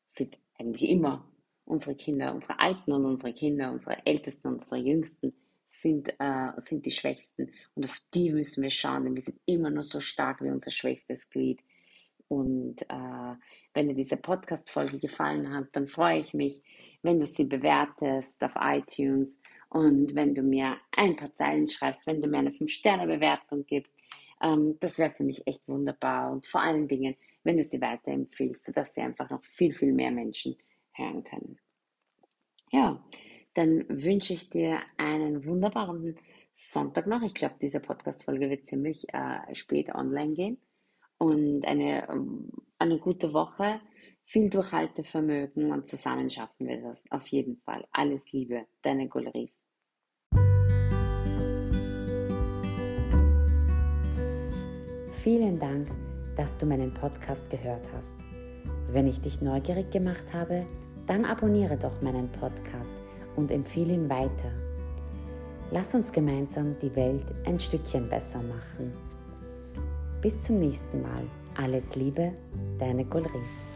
sind 0.06 0.38
eigentlich 0.58 0.88
immer 0.90 1.30
unsere 1.64 1.94
Kinder, 1.94 2.34
unsere 2.34 2.58
Alten 2.58 2.92
und 2.92 3.04
unsere 3.04 3.32
Kinder, 3.32 3.70
unsere 3.70 4.06
Ältesten 4.06 4.48
und 4.48 4.54
unsere 4.60 4.80
Jüngsten 4.80 5.34
sind, 5.66 6.14
äh, 6.18 6.52
sind 6.56 6.86
die 6.86 6.90
Schwächsten. 6.90 7.52
Und 7.74 7.84
auf 7.84 8.00
die 8.14 8.30
müssen 8.30 8.62
wir 8.62 8.70
schauen, 8.70 9.04
denn 9.04 9.14
wir 9.14 9.20
sind 9.20 9.38
immer 9.44 9.70
nur 9.70 9.82
so 9.82 10.00
stark 10.00 10.42
wie 10.42 10.50
unser 10.50 10.70
schwächstes 10.70 11.28
Glied. 11.28 11.60
Und 12.28 12.82
äh, 12.82 13.34
wenn 13.74 13.88
dir 13.88 13.94
diese 13.94 14.16
Podcast-Folge 14.16 14.98
gefallen 14.98 15.54
hat, 15.54 15.68
dann 15.72 15.86
freue 15.86 16.20
ich 16.20 16.34
mich, 16.34 16.62
wenn 17.02 17.18
du 17.18 17.26
sie 17.26 17.44
bewertest 17.44 18.42
auf 18.42 18.52
iTunes 18.56 19.40
und 19.70 20.14
wenn 20.14 20.34
du 20.34 20.42
mir 20.42 20.76
ein 20.92 21.16
paar 21.16 21.32
Zeilen 21.34 21.68
schreibst, 21.68 22.06
wenn 22.06 22.20
du 22.20 22.28
mir 22.28 22.38
eine 22.38 22.50
5-Sterne-Bewertung 22.50 23.64
gibst. 23.66 23.94
Ähm, 24.42 24.76
das 24.80 24.98
wäre 24.98 25.10
für 25.10 25.24
mich 25.24 25.46
echt 25.46 25.66
wunderbar. 25.68 26.32
Und 26.32 26.46
vor 26.46 26.62
allen 26.62 26.88
Dingen, 26.88 27.16
wenn 27.44 27.56
du 27.56 27.64
sie 27.64 27.80
weiterempfiehlst, 27.80 28.66
sodass 28.66 28.94
sie 28.94 29.02
einfach 29.02 29.30
noch 29.30 29.44
viel, 29.44 29.72
viel 29.72 29.92
mehr 29.92 30.10
Menschen 30.10 30.56
hören 30.92 31.24
können. 31.24 31.58
Ja, 32.70 33.02
dann 33.54 33.84
wünsche 33.88 34.34
ich 34.34 34.50
dir 34.50 34.80
einen 34.96 35.44
wunderbaren 35.44 36.18
Sonntag 36.52 37.06
noch. 37.06 37.22
Ich 37.22 37.34
glaube, 37.34 37.54
diese 37.60 37.80
Podcast-Folge 37.80 38.50
wird 38.50 38.66
ziemlich 38.66 39.06
äh, 39.14 39.54
spät 39.54 39.94
online 39.94 40.34
gehen. 40.34 40.58
Und 41.18 41.64
eine, 41.66 42.08
ähm, 42.08 42.50
eine 42.78 42.98
gute 42.98 43.32
Woche, 43.32 43.80
viel 44.24 44.50
Durchhaltevermögen 44.50 45.72
und 45.72 45.86
zusammen 45.86 46.30
schaffen 46.30 46.68
wir 46.68 46.80
das. 46.82 47.10
Auf 47.10 47.26
jeden 47.28 47.56
Fall. 47.56 47.86
Alles 47.92 48.30
Liebe, 48.32 48.66
deine 48.82 49.08
Gulris. 49.08 49.68
Vielen 55.22 55.58
Dank, 55.58 55.88
dass 56.36 56.56
du 56.56 56.66
meinen 56.66 56.94
Podcast 56.94 57.50
gehört 57.50 57.86
hast. 57.92 58.14
Wenn 58.90 59.06
ich 59.06 59.20
dich 59.20 59.40
neugierig 59.40 59.90
gemacht 59.90 60.32
habe, 60.32 60.64
dann 61.06 61.24
abonniere 61.24 61.76
doch 61.76 62.00
meinen 62.02 62.30
Podcast 62.30 62.94
und 63.36 63.50
empfehle 63.50 63.94
ihn 63.94 64.08
weiter. 64.08 64.52
Lass 65.70 65.94
uns 65.94 66.12
gemeinsam 66.12 66.76
die 66.80 66.94
Welt 66.96 67.34
ein 67.44 67.58
Stückchen 67.58 68.08
besser 68.08 68.42
machen. 68.42 68.92
Bis 70.20 70.40
zum 70.40 70.58
nächsten 70.58 71.00
Mal. 71.00 71.22
Alles 71.54 71.94
Liebe, 71.94 72.32
deine 72.78 73.04
Gulris. 73.04 73.68